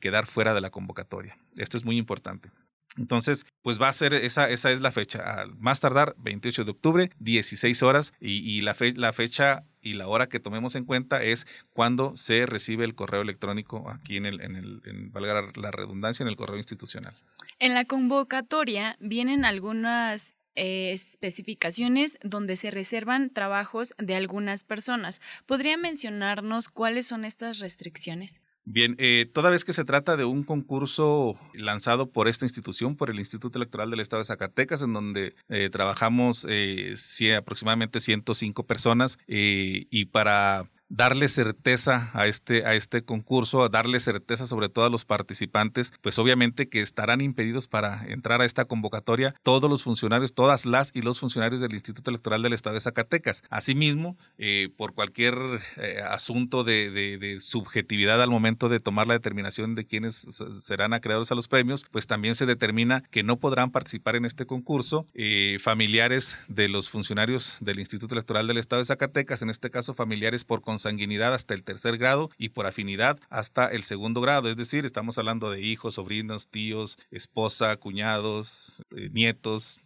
quedar 0.00 0.26
fuera 0.26 0.37
de 0.54 0.60
la 0.60 0.70
convocatoria. 0.70 1.36
Esto 1.56 1.76
es 1.76 1.84
muy 1.84 1.96
importante. 1.96 2.50
Entonces, 2.96 3.46
pues 3.62 3.80
va 3.80 3.88
a 3.88 3.92
ser, 3.92 4.12
esa, 4.12 4.48
esa 4.48 4.72
es 4.72 4.80
la 4.80 4.90
fecha, 4.90 5.20
al 5.40 5.54
más 5.56 5.80
tardar 5.80 6.14
28 6.18 6.64
de 6.64 6.70
octubre, 6.70 7.10
16 7.20 7.82
horas, 7.82 8.12
y, 8.20 8.60
la, 8.62 8.76
la 8.96 9.12
fecha 9.12 9.64
y 9.80 9.94
la 9.94 10.08
hora 10.08 10.28
que 10.28 10.40
tomemos 10.40 10.74
en 10.74 10.84
cuenta 10.84 11.22
es 11.22 11.46
cuando 11.72 12.16
se 12.16 12.44
recibe 12.46 12.84
el 12.84 12.94
correo 12.94 13.22
electrónico 13.22 13.88
aquí 13.90 14.16
en 14.16 14.26
el, 14.26 14.40
en 14.40 14.56
el 14.56 14.82
en, 14.84 15.12
la 15.14 15.70
redundancia, 15.70 16.24
en 16.24 16.28
el 16.28 16.36
correo 16.36 16.56
institucional. 16.56 17.14
En 17.60 17.74
la 17.74 17.84
convocatoria 17.84 18.96
vienen 19.00 19.44
algunas 19.44 20.34
eh, 20.56 20.92
especificaciones 20.92 22.18
donde 22.22 22.56
se 22.56 22.72
reservan 22.72 23.30
trabajos 23.30 23.94
de 23.98 24.16
algunas 24.16 24.64
personas. 24.64 25.20
¿Podría 25.46 25.76
mencionarnos 25.76 26.68
cuáles 26.68 27.06
son 27.06 27.24
estas 27.24 27.60
restricciones? 27.60 28.40
Bien, 28.70 28.96
eh, 28.98 29.24
toda 29.32 29.48
vez 29.48 29.64
que 29.64 29.72
se 29.72 29.86
trata 29.86 30.18
de 30.18 30.26
un 30.26 30.44
concurso 30.44 31.38
lanzado 31.54 32.10
por 32.10 32.28
esta 32.28 32.44
institución, 32.44 32.96
por 32.96 33.08
el 33.08 33.18
Instituto 33.18 33.58
Electoral 33.58 33.90
del 33.90 34.00
Estado 34.00 34.20
de 34.20 34.26
Zacatecas, 34.26 34.82
en 34.82 34.92
donde 34.92 35.34
eh, 35.48 35.70
trabajamos 35.70 36.46
eh, 36.50 36.94
aproximadamente 37.34 37.98
105 37.98 38.66
personas 38.66 39.18
y 39.26 40.04
para 40.04 40.68
darle 40.88 41.28
certeza 41.28 42.10
a 42.14 42.26
este, 42.26 42.64
a 42.66 42.74
este 42.74 43.02
concurso, 43.02 43.68
darle 43.68 44.00
certeza 44.00 44.46
sobre 44.46 44.68
todo 44.68 44.86
a 44.86 44.90
los 44.90 45.04
participantes, 45.04 45.92
pues 46.02 46.18
obviamente 46.18 46.68
que 46.68 46.80
estarán 46.80 47.20
impedidos 47.20 47.66
para 47.66 48.06
entrar 48.06 48.40
a 48.40 48.44
esta 48.44 48.64
convocatoria 48.64 49.34
todos 49.42 49.68
los 49.70 49.82
funcionarios, 49.82 50.34
todas 50.34 50.66
las 50.66 50.90
y 50.94 51.02
los 51.02 51.20
funcionarios 51.20 51.60
del 51.60 51.74
Instituto 51.74 52.10
Electoral 52.10 52.42
del 52.42 52.52
Estado 52.52 52.74
de 52.74 52.80
Zacatecas. 52.80 53.42
Asimismo, 53.50 54.16
eh, 54.38 54.68
por 54.76 54.94
cualquier 54.94 55.36
eh, 55.76 56.02
asunto 56.08 56.64
de, 56.64 57.38
subjetividad 57.40 58.22
al 58.22 58.30
momento 58.30 58.68
de 58.68 58.80
tomar 58.80 59.06
la 59.06 59.14
determinación 59.14 59.74
de 59.74 59.84
quiénes 59.84 60.26
serán 60.62 60.92
acreedores 60.92 61.30
a 61.32 61.34
los 61.34 61.48
premios, 61.48 61.84
pues 61.90 62.06
también 62.06 62.34
se 62.34 62.46
determina 62.46 63.02
que 63.10 63.22
no 63.22 63.36
podrán 63.38 63.70
participar 63.70 64.16
en 64.16 64.24
este 64.24 64.46
concurso 64.46 65.06
eh, 65.14 65.58
familiares 65.60 66.38
de 66.48 66.68
los 66.68 66.88
funcionarios 66.88 67.58
del 67.60 67.78
Instituto 67.78 68.14
Electoral 68.14 68.46
del 68.46 68.58
Estado 68.58 68.80
de 68.80 68.86
Zacatecas, 68.86 69.42
en 69.42 69.50
este 69.50 69.70
caso 69.70 69.94
familiares 69.94 70.44
por 70.44 70.62
sanguinidad 70.78 71.34
hasta 71.34 71.54
el 71.54 71.64
tercer 71.64 71.98
grado 71.98 72.30
y 72.38 72.50
por 72.50 72.66
afinidad 72.66 73.18
hasta 73.30 73.66
el 73.66 73.82
segundo 73.82 74.20
grado. 74.20 74.48
Es 74.48 74.56
decir, 74.56 74.84
estamos 74.84 75.18
hablando 75.18 75.50
de 75.50 75.60
hijos, 75.60 75.94
sobrinos, 75.94 76.48
tíos, 76.48 76.98
esposa, 77.10 77.76
cuñados, 77.76 78.82
eh, 78.96 79.08
nietos, 79.12 79.80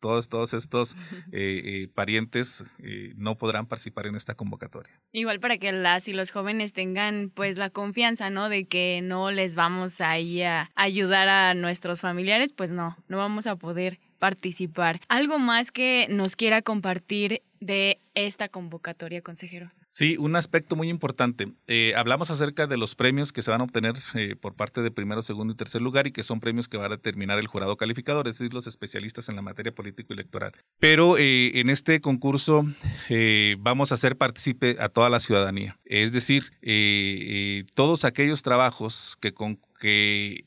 todos, 0.00 0.28
todos 0.28 0.54
estos 0.54 0.94
eh, 1.32 1.62
eh, 1.64 1.88
parientes 1.94 2.64
no 3.16 3.36
podrán 3.36 3.66
participar 3.66 4.06
en 4.06 4.16
esta 4.16 4.34
convocatoria. 4.34 4.92
Igual 5.12 5.40
para 5.40 5.58
que 5.58 5.72
las 5.72 6.08
y 6.08 6.12
los 6.12 6.30
jóvenes 6.30 6.72
tengan 6.72 7.30
pues 7.34 7.58
la 7.58 7.70
confianza, 7.70 8.30
¿no? 8.30 8.48
De 8.48 8.66
que 8.66 9.00
no 9.02 9.30
les 9.30 9.54
vamos 9.56 10.00
ahí 10.00 10.42
a 10.42 10.70
ayudar 10.74 11.28
a 11.28 11.54
nuestros 11.54 12.00
familiares, 12.00 12.52
pues 12.52 12.70
no, 12.70 12.96
no 13.08 13.18
vamos 13.18 13.46
a 13.46 13.56
poder 13.56 13.98
participar. 14.18 15.00
¿Algo 15.08 15.38
más 15.38 15.70
que 15.70 16.06
nos 16.10 16.36
quiera 16.36 16.62
compartir 16.62 17.42
de 17.60 18.00
esta 18.14 18.48
convocatoria, 18.48 19.22
consejero? 19.22 19.70
Sí, 19.90 20.16
un 20.18 20.36
aspecto 20.36 20.76
muy 20.76 20.90
importante. 20.90 21.48
Eh, 21.66 21.94
hablamos 21.96 22.30
acerca 22.30 22.66
de 22.66 22.76
los 22.76 22.94
premios 22.94 23.32
que 23.32 23.40
se 23.40 23.50
van 23.50 23.62
a 23.62 23.64
obtener 23.64 23.94
eh, 24.14 24.36
por 24.36 24.54
parte 24.54 24.82
de 24.82 24.90
primero, 24.90 25.22
segundo 25.22 25.54
y 25.54 25.56
tercer 25.56 25.80
lugar 25.80 26.06
y 26.06 26.12
que 26.12 26.22
son 26.22 26.40
premios 26.40 26.68
que 26.68 26.76
va 26.76 26.86
a 26.86 26.90
determinar 26.90 27.38
el 27.38 27.46
jurado 27.46 27.76
calificador, 27.76 28.28
es 28.28 28.38
decir, 28.38 28.52
los 28.52 28.66
especialistas 28.66 29.30
en 29.30 29.36
la 29.36 29.42
materia 29.42 29.74
político-electoral. 29.74 30.52
Pero 30.78 31.16
eh, 31.16 31.58
en 31.58 31.70
este 31.70 32.02
concurso 32.02 32.64
vamos 33.60 33.90
a 33.90 33.94
hacer 33.94 34.16
partícipe 34.16 34.76
a 34.78 34.90
toda 34.90 35.08
la 35.08 35.20
ciudadanía. 35.20 35.78
Es 35.86 36.12
decir, 36.12 36.52
todos 37.74 38.04
aquellos 38.04 38.42
trabajos 38.42 39.16
que, 39.20 39.32
con, 39.32 39.58
que 39.80 40.44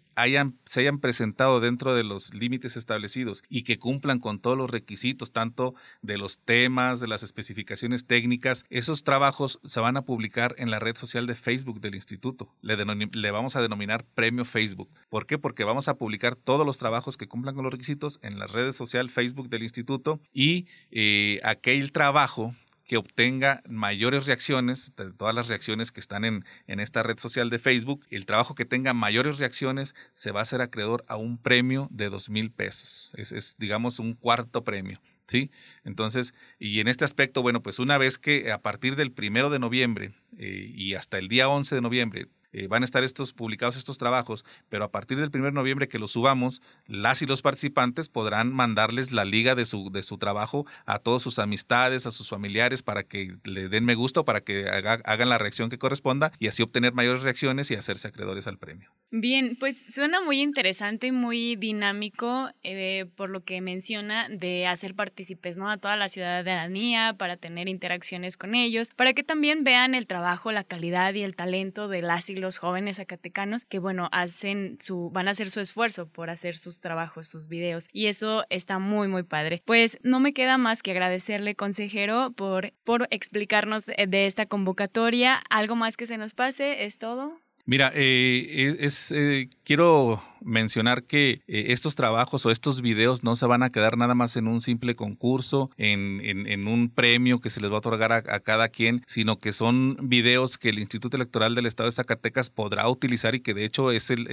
se 0.66 0.80
hayan 0.82 1.00
presentado 1.00 1.60
dentro 1.60 1.96
de 1.96 2.04
los 2.04 2.34
límites 2.34 2.78
establecidos 2.78 3.44
y 3.50 3.64
que 3.64 3.80
cumplan 3.80 4.20
con 4.20 4.40
todos 4.40 4.58
los 4.58 4.70
requisitos, 4.70 5.32
tanto 5.32 5.76
de 6.02 6.18
los 6.18 6.40
temas, 6.40 7.00
de 7.00 7.08
las 7.08 7.24
especificaciones 7.24 8.06
técnicas, 8.06 8.66
esos 8.70 9.04
trabajos 9.04 9.60
se 9.64 9.80
van 9.80 9.98
a 9.98 10.04
publicar 10.04 10.56
en 10.58 10.72
la 10.72 10.80
red 10.80 10.96
social 10.96 11.28
de 11.28 11.36
Facebook 11.36 11.82
del 11.82 11.96
instituto. 11.96 12.54
Le, 12.62 13.32
vamos 13.32 13.56
a 13.56 13.62
denominar 13.62 14.06
Premio 14.16 14.46
Facebook. 14.46 14.90
¿Por 15.10 15.26
qué? 15.26 15.38
Porque 15.38 15.64
vamos 15.64 15.88
a 15.88 15.96
publicar 15.96 16.36
todos 16.36 16.66
los 16.66 16.78
trabajos 16.78 17.18
que 17.18 17.28
cumplan 17.28 17.56
con 17.56 17.64
los 17.64 17.74
requisitos 17.74 18.20
en 18.22 18.40
las 18.40 18.52
redes 18.52 18.76
sociales 18.76 19.12
Facebook 19.12 19.50
del 19.50 19.64
instituto 19.64 20.20
y 20.34 20.68
eh, 20.92 21.40
aquel 21.44 21.92
trabajo 21.92 22.56
que 22.92 22.98
obtenga 22.98 23.64
mayores 23.70 24.28
reacciones, 24.28 24.94
de 24.98 25.14
todas 25.14 25.34
las 25.34 25.48
reacciones 25.48 25.94
que 25.94 26.02
están 26.02 26.26
en, 26.26 26.44
en 26.68 26.82
esta 26.82 27.04
red 27.04 27.18
social 27.18 27.50
de 27.50 27.58
Facebook, 27.58 28.06
el 28.10 28.26
trabajo 28.26 28.54
que 28.54 28.66
tenga 28.66 28.94
mayores 28.94 29.40
reacciones 29.40 29.96
se 30.12 30.32
va 30.32 30.42
a 30.42 30.46
ser 30.46 30.62
acreedor 30.62 31.06
a 31.08 31.16
un 31.16 31.38
premio 31.38 31.88
de 31.90 32.10
dos 32.10 32.30
mil 32.30 32.52
pesos. 32.52 33.14
Es, 33.16 33.32
es, 33.32 33.56
digamos, 33.58 34.00
un 34.00 34.14
cuarto 34.14 34.66
premio. 34.66 35.02
¿Sí? 35.26 35.52
Entonces, 35.86 36.34
y 36.60 36.82
en 36.82 36.90
este 36.90 37.06
aspecto, 37.06 37.42
bueno, 37.42 37.64
pues 37.64 37.80
una 37.80 37.98
vez 37.98 38.18
que 38.18 38.52
a 38.52 38.62
partir 38.62 38.98
del 38.98 39.14
primero 39.14 39.50
de 39.50 39.60
noviembre 39.60 40.14
eh, 40.38 40.74
y 40.76 40.96
hasta 40.96 41.18
el 41.18 41.30
día 41.30 41.48
11 41.48 41.76
de 41.76 41.82
noviembre 41.82 42.28
eh, 42.54 42.68
van 42.68 42.84
a 42.84 42.86
estar 42.86 43.04
estos 43.04 43.34
publicados 43.34 43.76
estos 43.76 43.98
trabajos, 43.98 44.46
pero 44.70 44.84
a 44.84 44.92
partir 44.92 45.20
del 45.20 45.32
1 45.34 45.46
de 45.46 45.52
noviembre 45.52 45.88
que 45.88 46.00
los 46.00 46.12
subamos, 46.12 46.62
las 46.88 47.22
y 47.22 47.26
los 47.26 47.42
participantes 47.42 48.10
podrán 48.10 48.54
mandarles 48.54 49.12
la 49.12 49.26
liga 49.26 49.56
de 49.56 49.66
su, 49.66 49.90
de 49.92 50.04
su 50.04 50.18
trabajo 50.18 50.66
a 50.86 51.00
todas 51.00 51.22
sus 51.22 51.40
amistades, 51.40 52.06
a 52.06 52.12
sus 52.12 52.30
familiares, 52.30 52.84
para 52.84 53.04
que 53.04 53.38
le 53.44 53.70
den 53.70 53.86
me 53.86 53.96
gusta 53.96 54.22
o 54.22 54.26
para 54.26 54.42
que 54.42 54.68
hagan 54.70 55.30
la 55.30 55.38
reacción 55.38 55.70
que 55.70 55.78
corresponda 55.78 56.32
y 56.40 56.48
así 56.48 56.64
obtener 56.64 56.94
mayores 56.94 57.24
reacciones 57.24 57.72
y 57.72 57.76
hacerse 57.76 58.08
acreedores 58.08 58.48
al 58.48 58.58
premio. 58.58 58.92
Bien, 59.14 59.58
pues 59.60 59.94
suena 59.94 60.22
muy 60.22 60.40
interesante 60.40 61.08
y 61.08 61.12
muy 61.12 61.58
dinámico 61.58 62.50
eh, 62.64 63.08
por 63.18 63.30
lo 63.30 63.44
que 63.44 63.60
menciona 63.60 64.30
de 64.30 64.68
hacer 64.68 64.96
partícipes 64.96 65.58
¿no? 65.58 65.70
a 65.70 65.76
toda 65.76 65.98
la 65.98 66.08
ciudadanía 66.08 67.16
para 67.18 67.36
tener 67.36 67.68
interacciones 67.68 68.38
con 68.38 68.56
ellos, 68.56 68.92
para 68.96 69.12
que 69.12 69.24
también 69.24 69.66
vean 69.66 69.96
el 69.96 70.08
trabajo, 70.08 70.54
la 70.54 70.64
calidad 70.64 71.14
y 71.14 71.24
el 71.24 71.36
talento 71.36 71.90
de 71.90 72.02
las 72.02 72.30
y 72.30 72.38
los 72.38 72.58
jóvenes 72.58 72.98
zacatecanos 72.98 73.66
que, 73.66 73.80
bueno, 73.80 74.08
hacen 74.14 74.78
su, 74.80 75.10
van 75.10 75.28
a 75.28 75.32
hacer 75.32 75.52
su 75.52 75.60
esfuerzo 75.60 76.08
por 76.08 76.30
hacer 76.30 76.56
sus 76.56 76.80
trabajos, 76.80 77.28
sus 77.28 77.50
videos. 77.50 77.90
Y 77.92 78.06
eso 78.06 78.46
está 78.50 78.80
muy, 78.80 79.10
muy 79.10 79.24
padre. 79.24 79.62
Pues 79.66 80.00
no 80.04 80.22
me 80.22 80.32
queda 80.32 80.58
más 80.58 80.82
que 80.82 80.92
agradecerle, 80.92 81.56
consejero, 81.56 82.32
por, 82.32 82.72
por 82.86 83.10
explicarnos 83.12 83.86
de 83.88 84.26
esta 84.26 84.46
convocatoria. 84.46 85.42
¿Algo 85.50 85.76
más 85.76 85.98
que 85.98 86.08
se 86.08 86.18
nos 86.18 86.34
pase? 86.34 86.86
¿Es 86.86 86.98
todo? 86.98 87.41
Mira, 87.66 87.92
eh, 87.94 88.78
es, 88.80 89.12
eh, 89.12 89.50
quiero 89.64 90.22
mencionar 90.42 91.04
que 91.04 91.42
eh, 91.48 91.66
estos 91.70 91.96
trabajos 91.96 92.46
o 92.46 92.52
estos 92.52 92.82
videos 92.82 93.24
no 93.24 93.36
se 93.36 93.46
van 93.46 93.64
a 93.64 93.70
quedar 93.70 93.98
nada 93.98 94.16
más 94.16 94.36
en 94.36 94.48
un 94.48 94.62
simple 94.62 94.96
concurso, 94.96 95.70
en, 95.78 96.68
un 96.68 96.90
premio 96.90 97.40
que 97.40 97.50
se 97.50 97.62
les 97.62 97.72
va 97.72 97.76
a 97.76 97.80
otorgar 97.80 98.12
a, 98.12 98.40
cada 98.40 98.70
quien, 98.70 99.04
sino 99.08 99.40
que 99.40 99.52
son 99.52 99.98
videos 100.02 100.58
que 100.58 100.70
el 100.70 100.80
Instituto 100.80 101.18
Electoral 101.18 101.56
del 101.56 101.66
Estado 101.66 101.88
de 101.88 101.96
Zacatecas 101.96 102.50
podrá 102.50 102.88
utilizar 102.90 103.36
y 103.36 103.42
que 103.42 103.54
de 103.54 103.66
hecho 103.66 103.92
es, 103.92 104.10
el, 104.10 104.28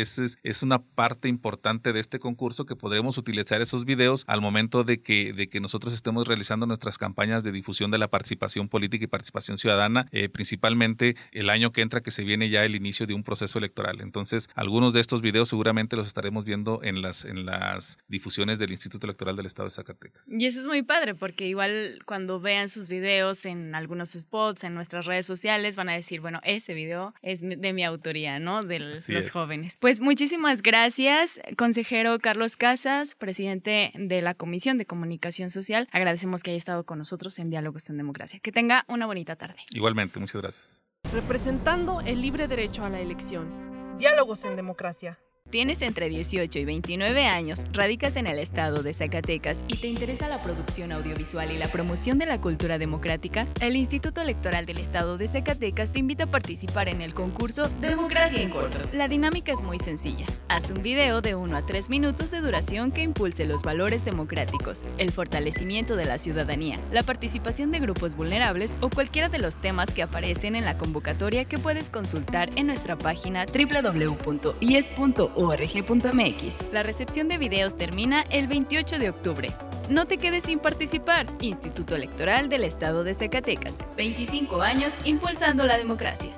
una 0.62 0.78
parte 0.80 1.28
importante 1.28 1.92
de 1.92 2.00
este 2.00 2.18
concurso 2.18 2.66
que 2.66 2.76
podremos 2.76 3.18
utilizar 3.18 3.60
esos 3.60 3.84
videos 3.84 4.24
al 4.26 4.40
momento 4.40 4.84
de 4.84 5.00
que, 5.00 5.32
de 5.32 5.48
que 5.48 5.60
nosotros 5.60 5.94
estemos 5.94 6.26
realizando 6.26 6.66
nuestras 6.66 6.98
campañas 6.98 7.44
de 7.44 7.52
difusión 7.52 7.90
de 7.90 7.98
la 7.98 8.08
participación 8.08 8.68
política 8.68 9.04
y 9.04 9.08
participación 9.08 9.58
ciudadana, 9.58 10.08
eh, 10.12 10.28
principalmente 10.28 11.16
el 11.32 11.50
año 11.50 11.72
que 11.72 11.82
entra 11.82 12.00
que 12.00 12.10
se 12.10 12.24
viene 12.24 12.50
ya 12.50 12.64
el 12.64 12.74
inicio 12.74 13.06
de 13.06 13.14
un 13.14 13.17
proceso 13.22 13.58
electoral. 13.58 14.00
Entonces, 14.00 14.48
algunos 14.54 14.92
de 14.92 15.00
estos 15.00 15.20
videos 15.20 15.48
seguramente 15.48 15.96
los 15.96 16.06
estaremos 16.06 16.44
viendo 16.44 16.80
en 16.82 17.02
las, 17.02 17.24
en 17.24 17.46
las 17.46 17.98
difusiones 18.08 18.58
del 18.58 18.70
Instituto 18.70 19.06
Electoral 19.06 19.36
del 19.36 19.46
Estado 19.46 19.68
de 19.68 19.74
Zacatecas. 19.74 20.32
Y 20.32 20.46
eso 20.46 20.60
es 20.60 20.66
muy 20.66 20.82
padre, 20.82 21.14
porque 21.14 21.46
igual 21.46 22.00
cuando 22.06 22.40
vean 22.40 22.68
sus 22.68 22.88
videos 22.88 23.44
en 23.44 23.74
algunos 23.74 24.10
spots, 24.10 24.64
en 24.64 24.74
nuestras 24.74 25.06
redes 25.06 25.26
sociales, 25.26 25.76
van 25.76 25.88
a 25.88 25.94
decir, 25.94 26.20
bueno, 26.20 26.40
ese 26.44 26.74
video 26.74 27.14
es 27.22 27.40
de 27.40 27.72
mi 27.72 27.84
autoría, 27.84 28.38
¿no? 28.38 28.62
De 28.62 28.78
los 28.78 29.30
jóvenes. 29.30 29.76
Pues 29.80 30.00
muchísimas 30.00 30.62
gracias, 30.62 31.40
consejero 31.56 32.18
Carlos 32.18 32.56
Casas, 32.56 33.14
presidente 33.14 33.92
de 33.94 34.22
la 34.22 34.34
Comisión 34.34 34.78
de 34.78 34.86
Comunicación 34.86 35.50
Social. 35.50 35.88
Agradecemos 35.92 36.42
que 36.42 36.50
haya 36.50 36.58
estado 36.58 36.84
con 36.84 36.98
nosotros 36.98 37.38
en 37.38 37.50
Diálogos 37.50 37.88
en 37.90 37.96
Democracia. 37.96 38.40
Que 38.40 38.52
tenga 38.52 38.84
una 38.88 39.06
bonita 39.06 39.36
tarde. 39.36 39.60
Igualmente, 39.72 40.18
muchas 40.18 40.42
gracias. 40.42 40.87
Representando 41.12 42.02
el 42.02 42.20
libre 42.20 42.48
derecho 42.48 42.84
a 42.84 42.90
la 42.90 43.00
elección 43.00 43.96
Diálogos 43.98 44.44
en 44.44 44.56
Democracia. 44.56 45.18
Tienes 45.50 45.80
entre 45.80 46.10
18 46.10 46.58
y 46.58 46.64
29 46.66 47.24
años, 47.24 47.64
radicas 47.72 48.16
en 48.16 48.26
el 48.26 48.38
estado 48.38 48.82
de 48.82 48.92
Zacatecas 48.92 49.64
y 49.66 49.78
te 49.78 49.86
interesa 49.86 50.28
la 50.28 50.42
producción 50.42 50.92
audiovisual 50.92 51.50
y 51.50 51.56
la 51.56 51.68
promoción 51.68 52.18
de 52.18 52.26
la 52.26 52.38
cultura 52.38 52.76
democrática, 52.76 53.46
el 53.62 53.76
Instituto 53.76 54.20
Electoral 54.20 54.66
del 54.66 54.76
Estado 54.76 55.16
de 55.16 55.26
Zacatecas 55.26 55.92
te 55.92 56.00
invita 56.00 56.24
a 56.24 56.30
participar 56.30 56.90
en 56.90 57.00
el 57.00 57.14
concurso 57.14 57.70
Democracia 57.80 58.42
en 58.42 58.50
Corto. 58.50 58.78
La 58.92 59.08
dinámica 59.08 59.50
es 59.50 59.62
muy 59.62 59.78
sencilla. 59.78 60.26
Haz 60.48 60.68
un 60.68 60.82
video 60.82 61.22
de 61.22 61.34
1 61.34 61.56
a 61.56 61.64
3 61.64 61.88
minutos 61.88 62.30
de 62.30 62.42
duración 62.42 62.92
que 62.92 63.02
impulse 63.02 63.46
los 63.46 63.62
valores 63.62 64.04
democráticos, 64.04 64.82
el 64.98 65.12
fortalecimiento 65.12 65.96
de 65.96 66.04
la 66.04 66.18
ciudadanía, 66.18 66.78
la 66.92 67.04
participación 67.04 67.70
de 67.70 67.80
grupos 67.80 68.16
vulnerables 68.16 68.76
o 68.82 68.90
cualquiera 68.90 69.30
de 69.30 69.38
los 69.38 69.56
temas 69.56 69.94
que 69.94 70.02
aparecen 70.02 70.56
en 70.56 70.66
la 70.66 70.76
convocatoria 70.76 71.46
que 71.46 71.56
puedes 71.56 71.88
consultar 71.88 72.50
en 72.56 72.66
nuestra 72.66 72.98
página 72.98 73.46
www.ies.org 73.46 75.37
org.mx. 75.38 76.72
La 76.72 76.82
recepción 76.82 77.28
de 77.28 77.38
videos 77.38 77.76
termina 77.76 78.22
el 78.30 78.48
28 78.48 78.98
de 78.98 79.10
octubre. 79.10 79.50
No 79.88 80.06
te 80.06 80.18
quedes 80.18 80.44
sin 80.44 80.58
participar. 80.58 81.26
Instituto 81.40 81.94
Electoral 81.94 82.48
del 82.48 82.64
Estado 82.64 83.04
de 83.04 83.14
Zacatecas. 83.14 83.78
25 83.96 84.60
años 84.60 84.92
impulsando 85.04 85.64
la 85.64 85.78
democracia. 85.78 86.32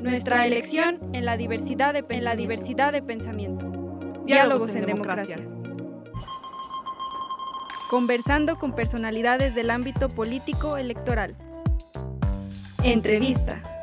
Nuestra 0.00 0.46
elección 0.46 0.98
en 1.12 1.24
la 1.24 1.36
diversidad 1.36 1.92
de, 1.92 2.04
en 2.08 2.24
la 2.24 2.34
diversidad 2.34 2.92
de 2.92 3.02
pensamiento. 3.02 3.70
Diálogos 4.24 4.74
en 4.74 4.86
democracia. 4.86 5.38
Conversando 7.90 8.58
con 8.58 8.74
personalidades 8.74 9.54
del 9.54 9.70
ámbito 9.70 10.08
político 10.08 10.76
electoral. 10.76 11.36
Entrevista. 12.82 13.73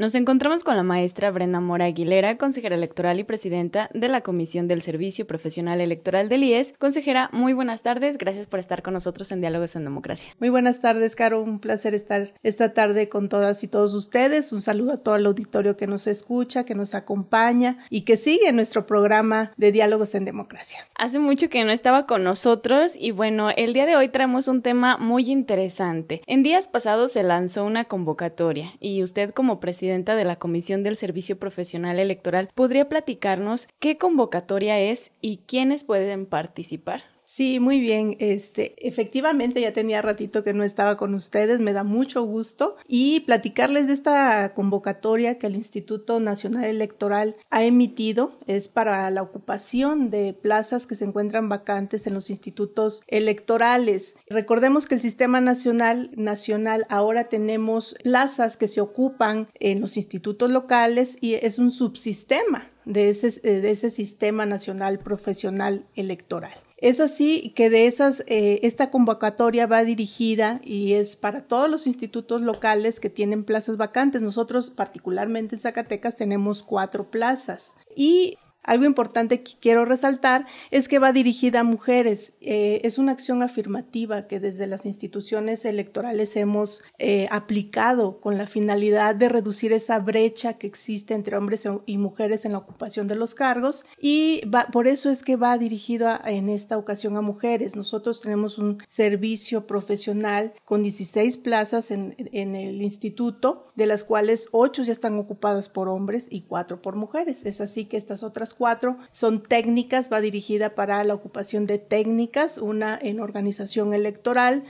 Nos 0.00 0.14
encontramos 0.14 0.64
con 0.64 0.76
la 0.76 0.82
maestra 0.82 1.30
Brenda 1.30 1.60
Mora 1.60 1.84
Aguilera, 1.84 2.38
consejera 2.38 2.74
electoral 2.74 3.20
y 3.20 3.24
presidenta 3.24 3.90
de 3.92 4.08
la 4.08 4.22
Comisión 4.22 4.66
del 4.66 4.80
Servicio 4.80 5.26
Profesional 5.26 5.78
Electoral 5.82 6.30
del 6.30 6.42
IES. 6.42 6.72
Consejera, 6.78 7.28
muy 7.34 7.52
buenas 7.52 7.82
tardes. 7.82 8.16
Gracias 8.16 8.46
por 8.46 8.60
estar 8.60 8.82
con 8.82 8.94
nosotros 8.94 9.30
en 9.30 9.42
Diálogos 9.42 9.76
en 9.76 9.84
Democracia. 9.84 10.32
Muy 10.40 10.48
buenas 10.48 10.80
tardes, 10.80 11.14
Caro. 11.14 11.42
Un 11.42 11.58
placer 11.58 11.94
estar 11.94 12.32
esta 12.42 12.72
tarde 12.72 13.10
con 13.10 13.28
todas 13.28 13.62
y 13.62 13.68
todos 13.68 13.92
ustedes. 13.92 14.54
Un 14.54 14.62
saludo 14.62 14.92
a 14.92 14.96
todo 14.96 15.16
el 15.16 15.26
auditorio 15.26 15.76
que 15.76 15.86
nos 15.86 16.06
escucha, 16.06 16.64
que 16.64 16.74
nos 16.74 16.94
acompaña 16.94 17.84
y 17.90 18.06
que 18.06 18.16
sigue 18.16 18.54
nuestro 18.54 18.86
programa 18.86 19.52
de 19.58 19.70
Diálogos 19.70 20.14
en 20.14 20.24
Democracia. 20.24 20.78
Hace 20.94 21.18
mucho 21.18 21.50
que 21.50 21.62
no 21.62 21.72
estaba 21.72 22.06
con 22.06 22.24
nosotros 22.24 22.94
y 22.98 23.10
bueno, 23.10 23.50
el 23.54 23.74
día 23.74 23.84
de 23.84 23.96
hoy 23.96 24.08
traemos 24.08 24.48
un 24.48 24.62
tema 24.62 24.96
muy 24.96 25.30
interesante. 25.30 26.22
En 26.26 26.42
días 26.42 26.68
pasados 26.68 27.12
se 27.12 27.22
lanzó 27.22 27.66
una 27.66 27.84
convocatoria 27.84 28.72
y 28.80 29.02
usted 29.02 29.34
como 29.34 29.60
presidente 29.60 29.89
de 29.90 30.24
la 30.24 30.36
Comisión 30.36 30.82
del 30.82 30.96
Servicio 30.96 31.38
Profesional 31.38 31.98
Electoral, 31.98 32.48
¿podría 32.54 32.88
platicarnos 32.88 33.68
qué 33.80 33.98
convocatoria 33.98 34.78
es 34.78 35.10
y 35.20 35.38
quiénes 35.46 35.82
pueden 35.82 36.26
participar? 36.26 37.02
Sí, 37.32 37.60
muy 37.60 37.78
bien. 37.78 38.16
Este, 38.18 38.74
efectivamente 38.88 39.60
ya 39.60 39.72
tenía 39.72 40.02
ratito 40.02 40.42
que 40.42 40.52
no 40.52 40.64
estaba 40.64 40.96
con 40.96 41.14
ustedes, 41.14 41.60
me 41.60 41.72
da 41.72 41.84
mucho 41.84 42.24
gusto 42.24 42.74
y 42.88 43.20
platicarles 43.20 43.86
de 43.86 43.92
esta 43.92 44.52
convocatoria 44.52 45.38
que 45.38 45.46
el 45.46 45.54
Instituto 45.54 46.18
Nacional 46.18 46.64
Electoral 46.64 47.36
ha 47.48 47.62
emitido 47.62 48.32
es 48.48 48.66
para 48.66 49.08
la 49.10 49.22
ocupación 49.22 50.10
de 50.10 50.32
plazas 50.32 50.88
que 50.88 50.96
se 50.96 51.04
encuentran 51.04 51.48
vacantes 51.48 52.08
en 52.08 52.14
los 52.14 52.30
institutos 52.30 53.00
electorales. 53.06 54.16
Recordemos 54.28 54.88
que 54.88 54.96
el 54.96 55.00
sistema 55.00 55.40
nacional 55.40 56.10
nacional 56.16 56.84
ahora 56.88 57.28
tenemos 57.28 57.94
plazas 58.02 58.56
que 58.56 58.66
se 58.66 58.80
ocupan 58.80 59.46
en 59.54 59.80
los 59.80 59.96
institutos 59.96 60.50
locales 60.50 61.16
y 61.20 61.34
es 61.34 61.60
un 61.60 61.70
subsistema 61.70 62.72
de 62.86 63.08
ese, 63.08 63.40
de 63.40 63.70
ese 63.70 63.90
sistema 63.90 64.46
nacional 64.46 64.98
profesional 64.98 65.86
electoral. 65.94 66.58
Es 66.80 66.98
así 67.00 67.52
que 67.54 67.68
de 67.68 67.86
esas, 67.86 68.24
eh, 68.26 68.60
esta 68.62 68.90
convocatoria 68.90 69.66
va 69.66 69.84
dirigida 69.84 70.60
y 70.64 70.94
es 70.94 71.16
para 71.16 71.42
todos 71.42 71.70
los 71.70 71.86
institutos 71.86 72.40
locales 72.40 73.00
que 73.00 73.10
tienen 73.10 73.44
plazas 73.44 73.76
vacantes. 73.76 74.22
Nosotros, 74.22 74.70
particularmente 74.70 75.54
en 75.54 75.60
Zacatecas, 75.60 76.16
tenemos 76.16 76.62
cuatro 76.62 77.10
plazas. 77.10 77.74
Y 77.94 78.38
algo 78.62 78.84
importante 78.84 79.42
que 79.42 79.52
quiero 79.60 79.84
resaltar 79.84 80.46
es 80.70 80.88
que 80.88 80.98
va 80.98 81.12
dirigida 81.12 81.60
a 81.60 81.64
mujeres. 81.64 82.34
Eh, 82.40 82.80
es 82.84 82.98
una 82.98 83.12
acción 83.12 83.42
afirmativa 83.42 84.26
que 84.26 84.38
desde 84.38 84.66
las 84.66 84.86
instituciones 84.86 85.64
electorales 85.64 86.36
hemos 86.36 86.82
eh, 86.98 87.26
aplicado 87.30 88.20
con 88.20 88.36
la 88.36 88.46
finalidad 88.46 89.14
de 89.14 89.28
reducir 89.28 89.72
esa 89.72 89.98
brecha 89.98 90.54
que 90.54 90.66
existe 90.66 91.14
entre 91.14 91.36
hombres 91.36 91.66
y 91.86 91.98
mujeres 91.98 92.44
en 92.44 92.52
la 92.52 92.58
ocupación 92.58 93.08
de 93.08 93.14
los 93.14 93.34
cargos 93.34 93.84
y 93.98 94.42
por 94.72 94.86
eso 94.86 95.10
es 95.10 95.22
que 95.22 95.36
va 95.36 95.56
dirigida 95.58 96.20
en 96.24 96.48
esta 96.48 96.76
ocasión 96.76 97.16
a 97.16 97.22
mujeres. 97.22 97.76
Nosotros 97.76 98.20
tenemos 98.20 98.58
un 98.58 98.78
servicio 98.88 99.66
profesional 99.66 100.52
con 100.64 100.82
16 100.82 101.38
plazas 101.38 101.90
en, 101.90 102.14
en 102.32 102.54
el 102.54 102.82
instituto, 102.82 103.68
de 103.74 103.86
las 103.86 104.04
cuales 104.04 104.48
8 104.52 104.82
ya 104.82 104.92
están 104.92 105.18
ocupadas 105.18 105.68
por 105.68 105.88
hombres 105.88 106.26
y 106.30 106.42
4 106.42 106.82
por 106.82 106.96
mujeres. 106.96 107.46
Es 107.46 107.60
así 107.60 107.86
que 107.86 107.96
estas 107.96 108.22
otras 108.22 108.49
cuatro 108.54 108.98
son 109.12 109.42
técnicas, 109.42 110.12
va 110.12 110.20
dirigida 110.20 110.74
para 110.74 111.02
la 111.04 111.14
ocupación 111.14 111.66
de 111.66 111.78
técnicas, 111.78 112.58
una 112.58 112.98
en 113.00 113.20
organización 113.20 113.94
electoral, 113.94 114.64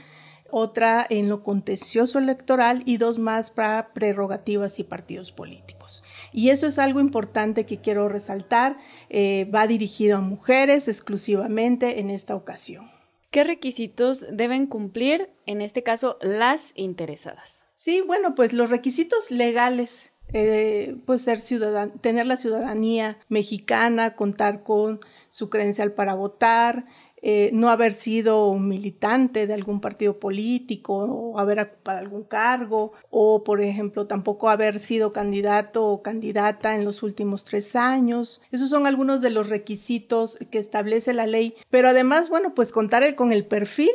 otra 0.51 1.05
en 1.09 1.29
lo 1.29 1.43
contencioso 1.43 2.19
electoral 2.19 2.83
y 2.85 2.97
dos 2.97 3.17
más 3.17 3.49
para 3.49 3.93
prerrogativas 3.93 4.79
y 4.79 4.83
partidos 4.83 5.31
políticos. 5.31 6.03
Y 6.31 6.49
eso 6.49 6.67
es 6.67 6.77
algo 6.77 6.99
importante 6.99 7.65
que 7.65 7.77
quiero 7.77 8.09
resaltar, 8.09 8.77
eh, 9.09 9.49
va 9.53 9.65
dirigido 9.67 10.17
a 10.17 10.21
mujeres 10.21 10.87
exclusivamente 10.87 11.99
en 11.99 12.09
esta 12.09 12.35
ocasión. 12.35 12.91
¿Qué 13.31 13.45
requisitos 13.45 14.25
deben 14.29 14.67
cumplir, 14.67 15.29
en 15.45 15.61
este 15.61 15.83
caso, 15.83 16.17
las 16.21 16.73
interesadas? 16.75 17.65
Sí, 17.75 18.01
bueno, 18.05 18.35
pues 18.35 18.51
los 18.51 18.69
requisitos 18.69 19.31
legales 19.31 20.10
eh, 20.33 20.95
pues 21.05 21.21
ser 21.21 21.39
ciudadano, 21.39 21.93
tener 22.01 22.25
la 22.25 22.37
ciudadanía 22.37 23.17
mexicana, 23.29 24.15
contar 24.15 24.63
con 24.63 24.99
su 25.29 25.49
credencial 25.49 25.93
para 25.93 26.13
votar, 26.13 26.85
eh, 27.23 27.51
no 27.53 27.69
haber 27.69 27.93
sido 27.93 28.47
un 28.47 28.67
militante 28.67 29.45
de 29.45 29.53
algún 29.53 29.79
partido 29.79 30.19
político 30.19 30.95
o 30.95 31.37
haber 31.37 31.59
ocupado 31.59 31.99
algún 31.99 32.23
cargo 32.23 32.93
o, 33.11 33.43
por 33.43 33.61
ejemplo, 33.61 34.07
tampoco 34.07 34.49
haber 34.49 34.79
sido 34.79 35.11
candidato 35.11 35.85
o 35.85 36.01
candidata 36.01 36.73
en 36.75 36.83
los 36.83 37.03
últimos 37.03 37.43
tres 37.43 37.75
años. 37.75 38.41
Esos 38.51 38.71
son 38.71 38.87
algunos 38.87 39.21
de 39.21 39.29
los 39.29 39.49
requisitos 39.49 40.39
que 40.49 40.57
establece 40.57 41.13
la 41.13 41.27
ley. 41.27 41.55
Pero 41.69 41.89
además, 41.89 42.27
bueno, 42.27 42.55
pues 42.55 42.71
contar 42.71 43.13
con 43.13 43.31
el 43.31 43.45
perfil 43.45 43.91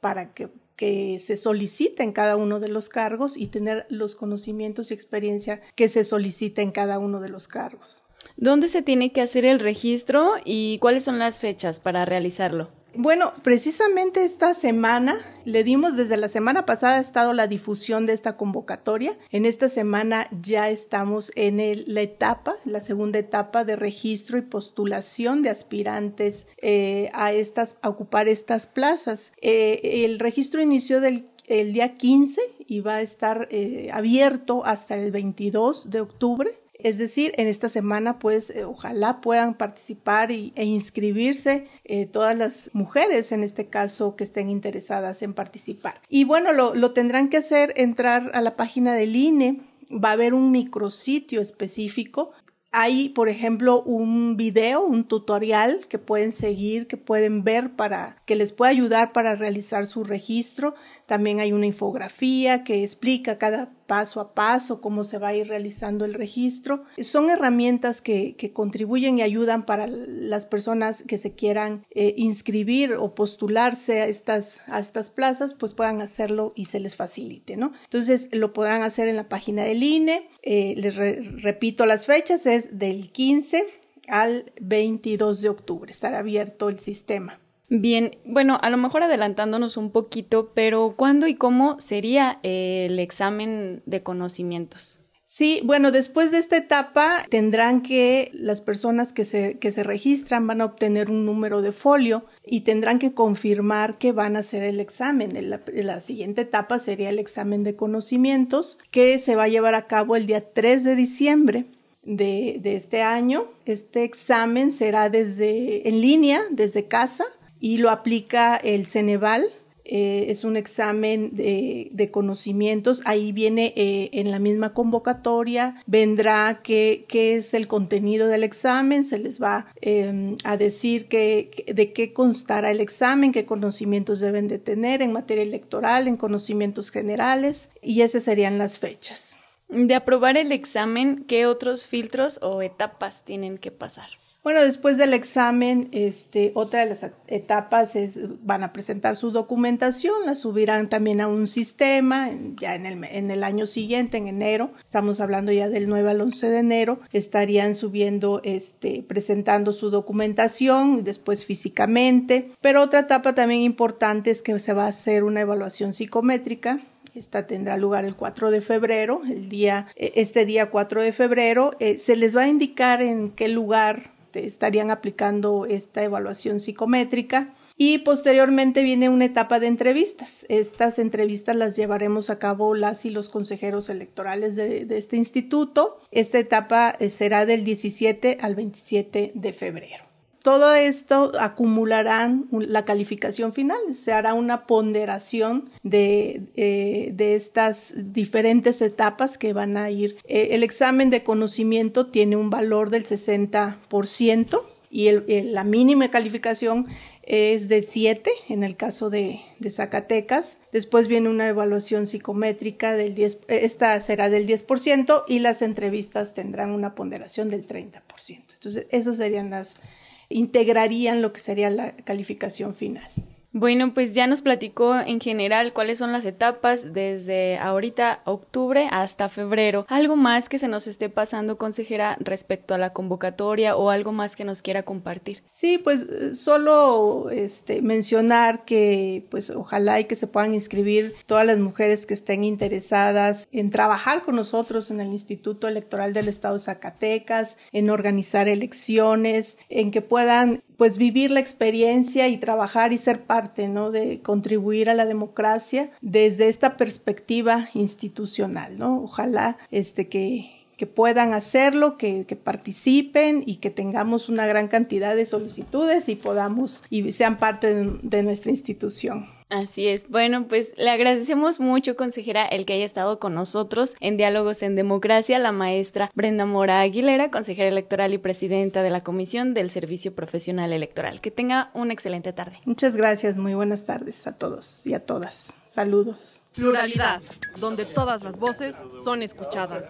para 0.00 0.32
que 0.32 0.48
que 0.80 1.18
se 1.18 1.36
solicita 1.36 2.02
en 2.02 2.12
cada 2.12 2.36
uno 2.36 2.58
de 2.58 2.68
los 2.68 2.88
cargos 2.88 3.36
y 3.36 3.48
tener 3.48 3.84
los 3.90 4.16
conocimientos 4.16 4.90
y 4.90 4.94
experiencia 4.94 5.60
que 5.74 5.90
se 5.90 6.04
solicita 6.04 6.62
en 6.62 6.72
cada 6.72 6.98
uno 6.98 7.20
de 7.20 7.28
los 7.28 7.48
cargos. 7.48 8.02
¿Dónde 8.38 8.66
se 8.68 8.80
tiene 8.80 9.12
que 9.12 9.20
hacer 9.20 9.44
el 9.44 9.60
registro 9.60 10.36
y 10.42 10.78
cuáles 10.78 11.04
son 11.04 11.18
las 11.18 11.38
fechas 11.38 11.80
para 11.80 12.06
realizarlo? 12.06 12.68
Bueno, 12.94 13.32
precisamente 13.42 14.24
esta 14.24 14.52
semana 14.54 15.20
le 15.44 15.62
dimos 15.62 15.96
desde 15.96 16.16
la 16.16 16.28
semana 16.28 16.66
pasada 16.66 16.96
ha 16.96 17.00
estado 17.00 17.32
la 17.32 17.46
difusión 17.46 18.04
de 18.04 18.12
esta 18.12 18.36
convocatoria. 18.36 19.16
En 19.30 19.46
esta 19.46 19.68
semana 19.68 20.26
ya 20.42 20.70
estamos 20.70 21.30
en 21.36 21.58
la 21.86 22.00
etapa, 22.00 22.56
la 22.64 22.80
segunda 22.80 23.18
etapa 23.18 23.64
de 23.64 23.76
registro 23.76 24.38
y 24.38 24.42
postulación 24.42 25.42
de 25.42 25.50
aspirantes 25.50 26.48
eh, 26.60 27.10
a 27.14 27.32
estas, 27.32 27.78
a 27.82 27.88
ocupar 27.88 28.28
estas 28.28 28.66
plazas. 28.66 29.32
Eh, 29.40 30.04
el 30.04 30.18
registro 30.18 30.60
inició 30.60 31.00
del 31.00 31.26
el 31.50 31.72
día 31.72 31.96
15 31.96 32.40
y 32.68 32.80
va 32.80 32.96
a 32.96 33.02
estar 33.02 33.48
eh, 33.50 33.90
abierto 33.92 34.64
hasta 34.64 34.96
el 34.96 35.10
22 35.10 35.90
de 35.90 36.00
octubre. 36.00 36.59
Es 36.84 36.98
decir, 36.98 37.32
en 37.36 37.46
esta 37.46 37.68
semana, 37.68 38.18
pues, 38.18 38.50
eh, 38.50 38.64
ojalá 38.64 39.20
puedan 39.20 39.54
participar 39.54 40.30
e 40.30 40.52
inscribirse 40.64 41.66
eh, 41.84 42.06
todas 42.06 42.36
las 42.36 42.70
mujeres, 42.72 43.32
en 43.32 43.42
este 43.42 43.66
caso, 43.66 44.16
que 44.16 44.24
estén 44.24 44.48
interesadas 44.48 45.22
en 45.22 45.34
participar. 45.34 46.00
Y 46.08 46.24
bueno, 46.24 46.52
lo, 46.52 46.74
lo 46.74 46.92
tendrán 46.92 47.28
que 47.28 47.38
hacer 47.38 47.72
entrar 47.76 48.30
a 48.34 48.40
la 48.40 48.56
página 48.56 48.94
del 48.94 49.16
INE. 49.16 49.60
Va 49.92 50.10
a 50.10 50.12
haber 50.12 50.34
un 50.34 50.52
micrositio 50.52 51.40
específico 51.40 52.32
hay, 52.72 53.08
por 53.08 53.28
ejemplo, 53.28 53.82
un 53.82 54.36
video, 54.36 54.84
un 54.84 55.02
tutorial 55.04 55.80
que 55.88 55.98
pueden 55.98 56.32
seguir, 56.32 56.86
que 56.86 56.96
pueden 56.96 57.42
ver 57.42 57.74
para 57.74 58.22
que 58.26 58.36
les 58.36 58.52
pueda 58.52 58.70
ayudar 58.70 59.12
para 59.12 59.34
realizar 59.34 59.86
su 59.86 60.04
registro. 60.04 60.74
También 61.06 61.40
hay 61.40 61.52
una 61.52 61.66
infografía 61.66 62.62
que 62.62 62.84
explica 62.84 63.38
cada 63.38 63.72
paso 63.90 64.20
a 64.20 64.34
paso 64.34 64.80
cómo 64.80 65.02
se 65.02 65.18
va 65.18 65.28
a 65.28 65.34
ir 65.34 65.48
realizando 65.48 66.04
el 66.04 66.14
registro. 66.14 66.84
Son 67.00 67.28
herramientas 67.28 68.00
que, 68.00 68.36
contribuyen 68.54 69.18
y 69.18 69.22
ayudan 69.22 69.66
para 69.66 69.88
las 69.88 70.46
personas 70.46 71.02
que 71.02 71.18
se 71.18 71.34
quieran 71.34 71.84
eh, 71.90 72.14
inscribir 72.16 72.92
o 72.92 73.16
postularse 73.16 74.00
a 74.00 74.06
estas, 74.06 74.62
a 74.68 74.78
estas 74.78 75.10
plazas, 75.10 75.54
pues 75.54 75.74
puedan 75.74 76.02
hacerlo 76.02 76.52
y 76.54 76.66
se 76.66 76.78
les 76.78 76.94
facilite, 76.94 77.56
¿no? 77.56 77.72
Entonces 77.82 78.28
lo 78.30 78.52
podrán 78.52 78.82
hacer 78.82 79.08
en 79.08 79.16
la 79.16 79.28
página 79.28 79.64
del 79.64 79.82
INE. 79.82 80.28
Eh, 80.42 80.74
les 80.76 80.94
repito 81.42 81.84
las 81.84 82.06
fechas, 82.06 82.46
es 82.46 82.78
del 82.78 83.10
15 83.10 83.66
al 84.06 84.52
22 84.60 85.42
de 85.42 85.48
octubre, 85.48 85.90
estará 85.90 86.20
abierto 86.20 86.68
el 86.68 86.78
sistema. 86.78 87.40
Bien, 87.72 88.18
bueno, 88.24 88.58
a 88.60 88.68
lo 88.68 88.76
mejor 88.76 89.04
adelantándonos 89.04 89.76
un 89.76 89.92
poquito, 89.92 90.50
pero 90.54 90.94
¿cuándo 90.96 91.28
y 91.28 91.36
cómo 91.36 91.78
sería 91.78 92.40
el 92.42 92.98
examen 92.98 93.84
de 93.86 94.02
conocimientos? 94.02 95.00
Sí, 95.24 95.60
bueno, 95.62 95.92
después 95.92 96.32
de 96.32 96.38
esta 96.38 96.56
etapa 96.56 97.24
tendrán 97.30 97.82
que 97.82 98.32
las 98.34 98.60
personas 98.60 99.12
que 99.12 99.24
se, 99.24 99.60
que 99.60 99.70
se 99.70 99.84
registran 99.84 100.48
van 100.48 100.60
a 100.60 100.64
obtener 100.64 101.08
un 101.12 101.24
número 101.24 101.62
de 101.62 101.70
folio 101.70 102.24
y 102.44 102.62
tendrán 102.62 102.98
que 102.98 103.14
confirmar 103.14 103.96
que 103.98 104.10
van 104.10 104.34
a 104.34 104.40
hacer 104.40 104.64
el 104.64 104.80
examen. 104.80 105.48
La, 105.48 105.62
la, 105.72 106.00
siguiente 106.00 106.40
etapa 106.40 106.80
sería 106.80 107.10
el 107.10 107.20
examen 107.20 107.62
de 107.62 107.76
conocimientos 107.76 108.80
que 108.90 109.16
se 109.18 109.36
va 109.36 109.44
a 109.44 109.48
llevar 109.48 109.76
a 109.76 109.86
cabo 109.86 110.16
el 110.16 110.26
día 110.26 110.52
3 110.52 110.82
de 110.82 110.96
diciembre 110.96 111.66
de, 112.02 112.58
de 112.60 112.74
este 112.74 113.02
año. 113.02 113.52
Este 113.64 114.02
examen 114.02 114.72
será 114.72 115.08
desde 115.08 115.88
en 115.88 116.00
línea, 116.00 116.42
desde 116.50 116.88
casa 116.88 117.26
y 117.60 117.76
lo 117.76 117.90
aplica 117.90 118.56
el 118.56 118.86
Ceneval. 118.86 119.44
Eh, 119.92 120.30
es 120.30 120.44
un 120.44 120.56
examen 120.56 121.34
de, 121.34 122.10
conocimientos. 122.12 123.02
Ahí 123.04 123.32
viene 123.32 123.72
eh, 123.76 124.10
en 124.12 124.30
la 124.30 124.38
misma 124.38 124.72
convocatoria, 124.72 125.82
vendrá 125.86 126.60
qué, 126.62 127.06
es 127.12 127.54
el 127.54 127.66
contenido 127.66 128.28
del 128.28 128.44
examen, 128.44 129.04
se 129.04 129.18
les 129.18 129.42
va 129.42 129.66
em, 129.80 130.36
a 130.44 130.56
decir 130.56 131.08
de 131.08 131.92
qué 131.92 132.12
constará 132.12 132.70
el 132.70 132.80
examen, 132.80 133.32
qué 133.32 133.44
conocimientos 133.46 134.20
deben 134.20 134.46
de 134.46 134.60
tener 134.60 135.02
en 135.02 135.12
materia 135.12 135.42
electoral, 135.42 136.06
en 136.06 136.16
conocimientos 136.16 136.90
generales, 136.92 137.70
y 137.82 138.02
esas 138.02 138.22
serían 138.22 138.58
las 138.58 138.78
fechas. 138.78 139.38
De 139.68 139.94
aprobar 139.94 140.36
el 140.36 140.52
examen, 140.52 141.24
¿qué 141.26 141.46
otros 141.46 141.86
filtros 141.86 142.38
o 142.42 142.62
etapas 142.62 143.24
tienen 143.24 143.58
que 143.58 143.72
pasar? 143.72 144.08
Bueno, 144.42 144.62
después 144.62 144.96
del 144.96 145.12
examen, 145.12 145.88
este, 145.92 146.52
otra 146.54 146.80
de 146.80 146.86
las 146.86 147.06
etapas 147.26 147.94
es, 147.94 148.18
van 148.42 148.62
a 148.62 148.72
presentar 148.72 149.16
su 149.16 149.32
documentación, 149.32 150.24
la 150.24 150.34
subirán 150.34 150.88
también 150.88 151.20
a 151.20 151.28
un 151.28 151.46
sistema, 151.46 152.30
ya 152.58 152.74
en 152.74 152.86
el, 152.86 153.04
en 153.04 153.30
el 153.30 153.44
año 153.44 153.66
siguiente, 153.66 154.16
en 154.16 154.28
enero, 154.28 154.70
estamos 154.82 155.20
hablando 155.20 155.52
ya 155.52 155.68
del 155.68 155.90
9 155.90 156.10
al 156.10 156.22
11 156.22 156.48
de 156.48 156.58
enero, 156.58 157.00
estarían 157.12 157.74
subiendo, 157.74 158.40
este, 158.42 159.04
presentando 159.06 159.72
su 159.72 159.90
documentación, 159.90 161.04
después 161.04 161.44
físicamente, 161.44 162.50
pero 162.62 162.80
otra 162.80 163.00
etapa 163.00 163.34
también 163.34 163.60
importante 163.60 164.30
es 164.30 164.40
que 164.40 164.58
se 164.58 164.72
va 164.72 164.86
a 164.86 164.88
hacer 164.88 165.22
una 165.22 165.42
evaluación 165.42 165.92
psicométrica, 165.92 166.80
esta 167.14 167.46
tendrá 167.46 167.76
lugar 167.76 168.06
el 168.06 168.16
4 168.16 168.50
de 168.50 168.62
febrero, 168.62 169.20
el 169.28 169.50
día, 169.50 169.88
e, 169.96 170.12
este 170.16 170.46
día 170.46 170.70
4 170.70 171.02
de 171.02 171.12
febrero. 171.12 171.72
Eh, 171.80 171.98
se 171.98 172.14
les 172.14 172.36
va 172.36 172.42
a 172.42 172.48
indicar 172.48 173.02
en 173.02 173.30
qué 173.30 173.48
lugar 173.48 174.12
este, 174.30 174.46
estarían 174.46 174.92
aplicando 174.92 175.66
esta 175.66 176.04
evaluación 176.04 176.60
psicométrica. 176.60 177.52
Y 177.76 177.98
posteriormente 177.98 178.82
viene 178.82 179.08
una 179.08 179.24
etapa 179.24 179.58
de 179.58 179.66
entrevistas. 179.66 180.46
Estas 180.48 180.98
entrevistas 181.00 181.56
las 181.56 181.76
llevaremos 181.76 182.30
a 182.30 182.38
cabo 182.38 182.74
las 182.74 183.04
y 183.06 183.10
los 183.10 183.28
consejeros 183.28 183.88
electorales 183.88 184.54
de, 184.54 184.86
este 184.90 185.16
instituto. 185.16 185.98
Esta 186.12 186.38
etapa 186.38 186.94
eh, 187.00 187.08
será 187.08 187.44
del 187.44 187.64
17 187.64 188.38
al 188.40 188.54
27 188.54 189.32
de 189.34 189.52
febrero. 189.52 190.09
Todo 190.42 190.74
esto 190.74 191.32
acumularán 191.38 192.48
la 192.50 192.86
calificación 192.86 193.52
final, 193.52 193.78
se 193.92 194.12
hará 194.12 194.32
una 194.32 194.66
ponderación 194.66 195.68
de, 195.82 196.44
eh, 196.56 197.10
de 197.12 197.34
estas 197.34 197.92
diferentes 197.94 198.80
etapas 198.80 199.36
que 199.36 199.52
van 199.52 199.76
a 199.76 199.90
ir. 199.90 200.16
Eh, 200.24 200.48
el 200.52 200.62
examen 200.62 201.10
de 201.10 201.22
conocimiento 201.24 202.06
tiene 202.06 202.36
un 202.36 202.48
valor 202.48 202.88
del 202.88 203.04
60% 203.04 204.62
y 204.90 205.10
la 205.42 205.62
mínima 205.62 206.10
calificación 206.10 206.86
es 207.22 207.68
de 207.68 207.82
7 207.82 208.30
en 208.48 208.64
el 208.64 208.76
caso 208.76 209.10
de, 209.10 209.40
de, 209.58 209.70
Zacatecas. 209.70 210.60
Después 210.72 211.06
viene 211.06 211.28
una 211.28 211.48
evaluación 211.48 212.06
psicométrica 212.06 212.96
del 212.96 213.14
10, 213.14 213.40
esta 213.48 214.00
será 214.00 214.30
del 214.30 214.48
10% 214.48 215.24
y 215.28 215.38
las 215.38 215.62
entrevistas 215.62 216.34
tendrán 216.34 216.70
una 216.70 216.94
ponderación 216.94 217.48
del 217.48 217.68
30%. 217.68 218.02
Entonces, 218.28 218.86
esas 218.90 219.18
serían 219.18 219.50
las 219.50 219.80
integrarían 220.30 221.20
lo 221.20 221.32
que 221.32 221.40
sería 221.40 221.68
la 221.68 221.92
calificación 221.96 222.74
final. 222.74 223.08
Bueno, 223.52 223.94
pues 223.94 224.14
ya 224.14 224.28
nos 224.28 224.42
platicó 224.42 224.94
en 224.94 225.20
general 225.20 225.72
cuáles 225.72 225.98
son 225.98 226.12
las 226.12 226.24
etapas 226.24 226.92
desde 226.92 227.58
ahorita 227.58 228.22
octubre 228.24 228.88
hasta 228.92 229.28
febrero. 229.28 229.86
¿Algo 229.88 230.14
más 230.14 230.48
que 230.48 230.60
se 230.60 230.68
nos 230.68 230.86
esté 230.86 231.08
pasando, 231.08 231.58
consejera, 231.58 232.16
respecto 232.20 232.74
a 232.74 232.78
la 232.78 232.92
convocatoria 232.92 233.76
o 233.76 233.90
algo 233.90 234.12
más 234.12 234.36
que 234.36 234.44
nos 234.44 234.62
quiera 234.62 234.84
compartir? 234.84 235.42
Sí, 235.50 235.78
pues 235.78 236.02
eh, 236.02 236.34
solo 236.34 237.28
este, 237.30 237.82
mencionar 237.82 238.64
que 238.64 239.26
pues 239.30 239.50
ojalá 239.50 239.98
y 239.98 240.04
que 240.04 240.14
se 240.14 240.28
puedan 240.28 240.54
inscribir 240.54 241.14
todas 241.26 241.44
las 241.44 241.58
mujeres 241.58 242.06
que 242.06 242.14
estén 242.14 242.44
interesadas 242.44 243.48
en 243.50 243.70
trabajar 243.70 244.22
con 244.22 244.36
nosotros 244.36 244.92
en 244.92 245.00
el 245.00 245.08
Instituto 245.08 245.66
Electoral 245.66 246.12
del 246.12 246.28
Estado 246.28 246.54
de 246.54 246.60
Zacatecas, 246.60 247.56
en 247.72 247.90
organizar 247.90 248.46
elecciones, 248.46 249.58
en 249.68 249.90
que 249.90 250.02
puedan 250.02 250.62
pues 250.80 250.96
vivir 250.96 251.30
la 251.30 251.40
experiencia 251.40 252.28
y 252.28 252.38
trabajar 252.38 252.94
y 252.94 252.96
ser 252.96 253.24
parte, 253.24 253.68
¿no? 253.68 253.90
De 253.90 254.22
contribuir 254.22 254.88
a 254.88 254.94
la 254.94 255.04
democracia 255.04 255.90
desde 256.00 256.48
esta 256.48 256.78
perspectiva 256.78 257.68
institucional, 257.74 258.78
¿no? 258.78 259.02
Ojalá 259.02 259.58
este 259.70 260.08
que 260.08 260.58
que 260.78 260.86
puedan 260.86 261.34
hacerlo, 261.34 261.98
que, 261.98 262.24
que, 262.24 262.36
participen 262.36 263.42
y 263.44 263.56
que 263.56 263.68
tengamos 263.68 264.30
una 264.30 264.46
gran 264.46 264.68
cantidad 264.68 265.14
de 265.14 265.26
solicitudes 265.26 266.08
y 266.08 266.16
podamos 266.16 266.82
y 266.88 267.12
sean 267.12 267.38
parte 267.38 267.74
de 268.02 268.22
nuestra 268.22 268.50
institución. 268.50 269.26
Así 269.50 269.88
es. 269.88 270.08
Bueno, 270.08 270.46
pues 270.46 270.72
le 270.78 270.90
agradecemos 270.90 271.58
mucho, 271.58 271.96
consejera, 271.96 272.46
el 272.46 272.64
que 272.64 272.74
haya 272.74 272.84
estado 272.84 273.18
con 273.18 273.34
nosotros 273.34 273.96
en 274.00 274.16
Diálogos 274.16 274.62
en 274.62 274.76
Democracia, 274.76 275.40
la 275.40 275.50
maestra 275.50 276.10
Brenda 276.14 276.46
Mora 276.46 276.80
Aguilera, 276.80 277.30
consejera 277.32 277.68
electoral 277.68 278.14
y 278.14 278.18
presidenta 278.18 278.82
de 278.82 278.90
la 278.90 279.02
Comisión 279.02 279.52
del 279.52 279.70
Servicio 279.70 280.14
Profesional 280.14 280.72
Electoral. 280.72 281.20
Que 281.20 281.32
tenga 281.32 281.70
una 281.74 281.92
excelente 281.92 282.32
tarde. 282.32 282.58
Muchas 282.64 282.96
gracias. 282.96 283.36
Muy 283.36 283.54
buenas 283.54 283.84
tardes 283.84 284.24
a 284.26 284.32
todos 284.32 284.86
y 284.86 284.94
a 284.94 285.04
todas. 285.04 285.52
Saludos. 285.68 286.42
Pluralidad, 286.54 287.20
donde 287.60 287.84
todas 287.84 288.22
las 288.22 288.38
voces 288.38 288.76
son 289.04 289.22
escuchadas. 289.22 289.88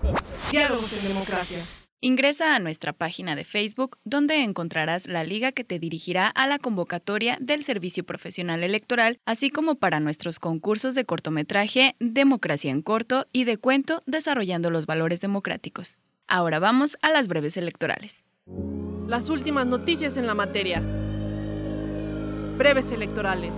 Diálogos 0.51 0.93
en 0.93 1.09
Democracia. 1.09 1.59
Ingresa 2.03 2.55
a 2.55 2.59
nuestra 2.61 2.95
página 2.95 3.37
de 3.37 3.45
Facebook 3.45 3.99
donde 4.05 4.43
encontrarás 4.43 5.07
la 5.07 5.23
liga 5.23 5.53
que 5.53 5.65
te 5.65 5.79
dirigirá 5.79 6.29
a 6.29 6.47
la 6.47 6.59
convocatoria 6.59 7.37
del 7.43 7.63
Servicio 7.63 8.05
Profesional 8.05 8.65
Electoral, 8.65 9.19
así 9.27 9.51
como 9.51 9.75
para 9.75 10.01
nuestros 10.01 10.39
concursos 10.39 10.95
de 10.95 11.05
cortometraje, 11.05 11.97
democracia 12.01 12.71
en 12.71 12.81
corto 12.81 13.27
y 13.33 13.45
de 13.45 13.59
cuento 13.59 14.01
desarrollando 14.07 14.71
los 14.71 14.87
valores 14.87 15.21
democráticos. 15.21 15.99
Ahora 16.27 16.59
vamos 16.59 16.97
a 17.03 17.11
las 17.11 17.29
breves 17.29 17.59
electorales. 17.59 18.25
Las 19.07 19.29
últimas 19.29 19.67
noticias 19.67 20.17
en 20.17 20.27
la 20.27 20.35
materia. 20.35 20.81
Breves 22.57 22.93
electorales. 22.93 23.53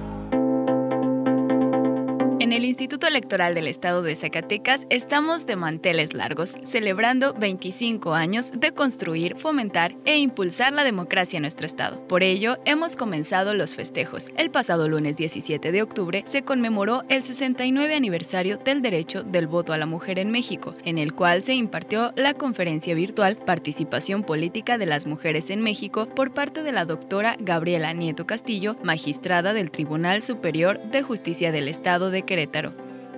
En 2.42 2.52
el 2.52 2.64
Instituto 2.64 3.07
Electoral 3.07 3.55
del 3.55 3.68
Estado 3.68 4.02
de 4.02 4.16
Zacatecas 4.16 4.85
estamos 4.90 5.46
de 5.46 5.55
manteles 5.55 6.12
largos, 6.12 6.57
celebrando 6.64 7.35
25 7.35 8.14
años 8.14 8.50
de 8.50 8.72
construir, 8.72 9.37
fomentar 9.38 9.94
e 10.05 10.18
impulsar 10.18 10.72
la 10.72 10.83
democracia 10.83 11.37
en 11.37 11.42
nuestro 11.42 11.66
estado. 11.66 12.05
Por 12.09 12.24
ello, 12.24 12.59
hemos 12.64 12.96
comenzado 12.96 13.55
los 13.55 13.76
festejos. 13.76 14.33
El 14.37 14.50
pasado 14.50 14.88
lunes 14.88 15.16
17 15.16 15.70
de 15.70 15.83
octubre 15.83 16.24
se 16.26 16.42
conmemoró 16.42 17.05
el 17.09 17.22
69 17.22 17.94
aniversario 17.94 18.57
del 18.57 18.83
derecho 18.83 19.22
del 19.22 19.46
voto 19.46 19.72
a 19.72 19.78
la 19.78 19.87
mujer 19.87 20.18
en 20.18 20.33
México, 20.33 20.74
en 20.85 20.98
el 20.98 21.14
cual 21.14 21.44
se 21.44 21.55
impartió 21.55 22.12
la 22.16 22.35
conferencia 22.35 22.96
virtual 22.96 23.37
Participación 23.37 24.24
Política 24.24 24.78
de 24.78 24.87
las 24.87 25.07
Mujeres 25.07 25.48
en 25.50 25.61
México 25.61 26.07
por 26.07 26.35
parte 26.35 26.64
de 26.64 26.72
la 26.72 26.87
doctora 26.87 27.37
Gabriela 27.38 27.92
Nieto 27.92 28.26
Castillo, 28.26 28.74
magistrada 28.83 29.52
del 29.52 29.70
Tribunal 29.70 30.24
Superior 30.24 30.81
de 30.90 31.02
Justicia 31.02 31.52
del 31.52 31.68
Estado 31.68 32.11
de 32.11 32.31
Querétaro. 32.32 32.72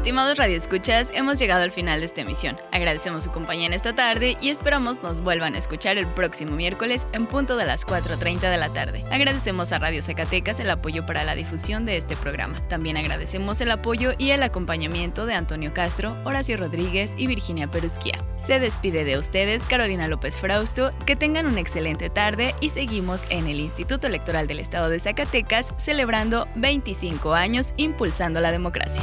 Estimados 0.00 0.38
radioescuchas, 0.38 1.12
hemos 1.14 1.38
llegado 1.38 1.62
al 1.62 1.72
final 1.72 2.00
de 2.00 2.06
esta 2.06 2.22
emisión. 2.22 2.56
Agradecemos 2.72 3.24
su 3.24 3.30
compañía 3.30 3.66
en 3.66 3.74
esta 3.74 3.94
tarde 3.94 4.38
y 4.40 4.48
esperamos 4.48 5.02
nos 5.02 5.20
vuelvan 5.20 5.54
a 5.54 5.58
escuchar 5.58 5.98
el 5.98 6.06
próximo 6.06 6.56
miércoles 6.56 7.06
en 7.12 7.26
punto 7.26 7.58
de 7.58 7.66
las 7.66 7.86
4.30 7.86 8.50
de 8.50 8.56
la 8.56 8.70
tarde. 8.70 9.04
Agradecemos 9.10 9.72
a 9.72 9.78
Radio 9.78 10.00
Zacatecas 10.00 10.58
el 10.58 10.70
apoyo 10.70 11.04
para 11.04 11.22
la 11.24 11.34
difusión 11.34 11.84
de 11.84 11.98
este 11.98 12.16
programa. 12.16 12.66
También 12.68 12.96
agradecemos 12.96 13.60
el 13.60 13.70
apoyo 13.70 14.12
y 14.16 14.30
el 14.30 14.42
acompañamiento 14.42 15.26
de 15.26 15.34
Antonio 15.34 15.74
Castro, 15.74 16.16
Horacio 16.24 16.56
Rodríguez 16.56 17.12
y 17.18 17.26
Virginia 17.26 17.70
Perusquia. 17.70 18.24
Se 18.38 18.58
despide 18.58 19.04
de 19.04 19.18
ustedes 19.18 19.64
Carolina 19.64 20.08
López 20.08 20.38
Frausto. 20.38 20.92
Que 21.04 21.14
tengan 21.14 21.44
una 21.44 21.60
excelente 21.60 22.08
tarde 22.08 22.54
y 22.62 22.70
seguimos 22.70 23.26
en 23.28 23.46
el 23.48 23.60
Instituto 23.60 24.06
Electoral 24.06 24.46
del 24.46 24.60
Estado 24.60 24.88
de 24.88 24.98
Zacatecas 24.98 25.74
celebrando 25.76 26.48
25 26.54 27.34
años 27.34 27.74
impulsando 27.76 28.40
la 28.40 28.50
democracia. 28.50 29.02